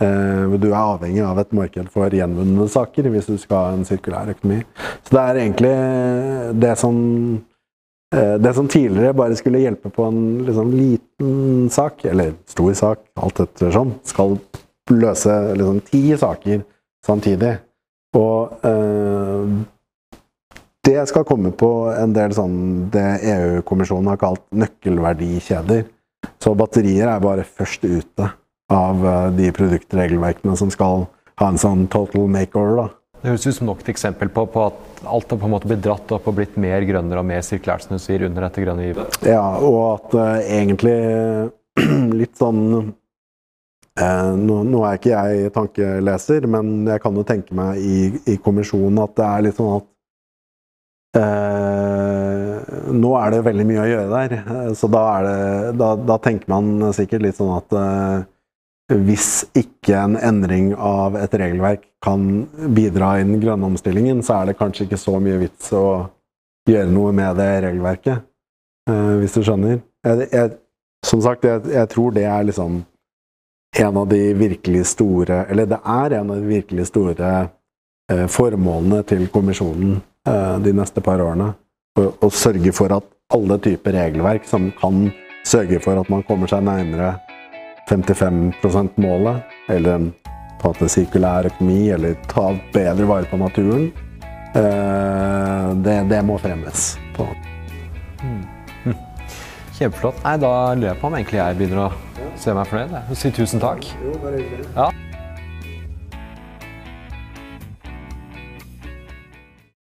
Eh, 0.02 0.54
du 0.60 0.68
er 0.68 0.78
avhengig 0.78 1.24
av 1.24 1.40
et 1.40 1.54
marked 1.56 1.88
for 1.90 2.12
gjenvunne 2.14 2.68
saker 2.70 3.08
hvis 3.10 3.30
du 3.30 3.34
skal 3.40 3.56
ha 3.56 3.74
en 3.74 3.86
sirkulær 3.88 4.30
økonomi. 4.36 4.60
Så 5.02 5.16
det 5.16 5.22
er 5.22 5.40
egentlig 5.40 5.72
det 6.62 6.74
som 6.78 6.98
eh, 8.14 8.36
det 8.38 8.54
som 8.54 8.68
tidligere 8.70 9.16
bare 9.18 9.38
skulle 9.38 9.64
hjelpe 9.64 9.90
på 9.90 10.06
en 10.06 10.20
liksom, 10.46 10.70
liten 10.76 11.70
sak, 11.74 12.04
eller 12.04 12.36
stor 12.46 12.72
sak, 12.78 13.02
alt 13.18 13.42
etter 13.42 13.74
sånn, 13.74 13.96
skal 14.06 14.36
løse 14.92 15.40
liksom, 15.56 15.80
ti 15.90 16.04
saker 16.20 16.62
samtidig. 17.06 17.56
Og 18.16 18.62
eh, 18.62 19.56
det 20.86 21.00
skal 21.10 21.26
komme 21.26 21.50
på 21.50 21.72
en 21.90 22.14
del 22.14 22.30
sånn 22.36 22.56
det 22.94 23.08
EU-kommisjonen 23.32 24.12
har 24.12 24.22
kalt 24.22 24.44
nøkkelverdikjeder. 24.54 25.82
Så 26.42 26.54
batterier 26.58 27.10
er 27.10 27.22
bare 27.22 27.46
først 27.46 27.84
ute 27.86 28.30
av 28.72 29.06
eh, 29.06 29.30
de 29.38 29.50
produktregelverkene 29.54 30.56
som 30.58 30.72
skal 30.74 31.06
ha 31.40 31.50
en 31.50 31.60
sånn 31.60 31.86
total 31.92 32.28
makeover. 32.32 32.82
da. 32.82 32.86
Det 33.20 33.32
høres 33.32 33.46
ut 33.48 33.56
som 33.56 33.70
nok 33.70 33.80
et 33.82 33.88
eksempel 33.94 34.30
på, 34.32 34.44
på, 34.52 34.66
at 34.68 35.06
alt 35.08 35.32
har 35.32 35.40
på 35.40 35.48
en 35.48 35.54
måte 35.56 35.68
blitt 35.70 35.82
dratt 35.84 36.12
opp 36.14 36.28
og 36.30 36.36
blitt 36.36 36.58
mer 36.60 36.84
grønnere 36.86 37.22
og 37.22 37.28
mer 37.28 37.42
sirkulært, 37.44 37.86
som 37.86 37.96
du 37.96 38.02
sier, 38.02 38.26
under 38.28 38.46
dette 38.46 38.62
grønne 38.62 38.84
givet. 38.86 39.18
Ja, 39.26 39.42
og 39.56 39.78
at 39.94 40.14
uh, 40.14 40.36
egentlig 40.44 40.94
litt 42.20 42.36
sånn 42.38 42.62
uh, 42.76 44.32
nå, 44.36 44.60
nå, 44.68 44.84
er 44.86 45.00
ikke 45.00 45.14
jeg 45.16 45.52
tankeleser, 45.56 46.48
men 46.52 46.86
jeg 46.86 47.02
kan 47.02 47.18
jo 47.18 47.26
tenke 47.26 47.56
meg 47.56 47.82
i, 47.82 47.98
i 48.30 48.38
kommisjonen 48.42 49.02
at 49.04 49.16
det 49.18 49.26
er 49.26 49.46
litt 49.48 49.58
sånn 49.58 49.74
at 49.80 49.88
uh, 51.18 51.95
nå 52.92 53.12
er 53.20 53.34
det 53.34 53.44
veldig 53.46 53.66
mye 53.68 53.82
å 53.82 53.90
gjøre 53.90 54.20
der. 54.20 54.72
Så 54.78 54.88
da, 54.92 55.04
det, 55.24 55.36
da, 55.80 55.92
da 56.12 56.16
tenker 56.22 56.50
man 56.52 56.92
sikkert 56.96 57.24
litt 57.26 57.38
sånn 57.38 57.54
at 57.56 57.76
hvis 58.92 59.46
ikke 59.58 59.96
en 59.98 60.14
endring 60.14 60.70
av 60.78 61.16
et 61.18 61.32
regelverk 61.34 61.88
kan 62.04 62.46
bidra 62.74 63.16
i 63.18 63.24
den 63.24 63.40
grønne 63.42 63.66
omstillingen, 63.66 64.22
så 64.22 64.40
er 64.40 64.50
det 64.50 64.58
kanskje 64.60 64.86
ikke 64.86 65.00
så 65.00 65.16
mye 65.22 65.40
vits 65.40 65.72
å 65.74 65.86
gjøre 66.70 66.92
noe 66.92 67.14
med 67.14 67.38
det 67.38 67.50
regelverket, 67.66 68.22
eh, 68.90 69.12
hvis 69.20 69.34
du 69.34 69.42
skjønner. 69.42 69.80
Jeg, 70.06 70.28
jeg, 70.30 70.52
som 71.06 71.22
sagt, 71.24 71.46
jeg, 71.46 71.64
jeg, 71.72 71.90
tror 71.90 72.14
det 72.14 72.26
er 72.30 72.46
liksom 72.46 72.80
en 73.76 73.98
av 74.00 74.06
de 74.08 74.20
virkelig 74.38 74.84
store 74.92 75.42
Eller 75.50 75.66
det 75.68 75.78
er 75.82 76.14
en 76.20 76.30
av 76.30 76.38
de 76.38 76.46
virkelig 76.48 76.86
store 76.88 77.30
eh, 78.12 78.26
formålene 78.30 79.02
til 79.02 79.26
kommisjonen 79.34 79.98
eh, 80.28 80.56
de 80.62 80.74
neste 80.78 81.02
par 81.02 81.22
årene. 81.22 81.50
Å, 81.96 82.28
sørge 82.28 82.72
for 82.76 82.92
at 82.92 83.06
alle 83.32 83.56
typer 83.64 83.96
regelverk 83.96 84.44
som 84.48 84.68
kan 84.80 85.06
sørge 85.46 85.78
for 85.80 85.96
at 85.96 86.10
man 86.12 86.24
kommer 86.28 86.50
seg 86.50 86.66
nærmere 86.66 87.14
55 87.88 88.50
%-målet, 88.60 89.54
eller 89.72 90.10
på 90.60 90.72
en 90.74 90.90
sirkulær 90.90 91.48
økonomi, 91.48 91.88
eller 91.94 92.18
ta 92.28 92.50
bedre 92.74 93.06
vare 93.08 93.30
på 93.30 93.38
naturen, 93.40 93.86
eh, 94.58 95.72
det, 95.86 95.96
det 96.10 96.20
må 96.26 96.36
fremmes. 96.42 96.96
på. 97.16 97.28
Mm. 98.20 98.44
Kjempeflott. 99.78 100.20
Nei, 100.24 100.36
da 100.42 100.52
lurer 100.74 100.90
jeg 100.90 101.00
på 101.00 101.08
om 101.08 101.16
egentlig 101.16 101.40
jeg 101.40 101.60
begynner 101.62 101.84
å 101.86 101.90
se 102.36 102.52
meg 102.56 102.68
fornøyd. 102.68 103.16
Si 103.16 103.32
tusen 103.32 103.62
takk. 103.62 103.88
Jo, 104.02 104.18
bare 104.20 104.42
hyggelig. 104.42 104.68
Ja. 104.76 104.90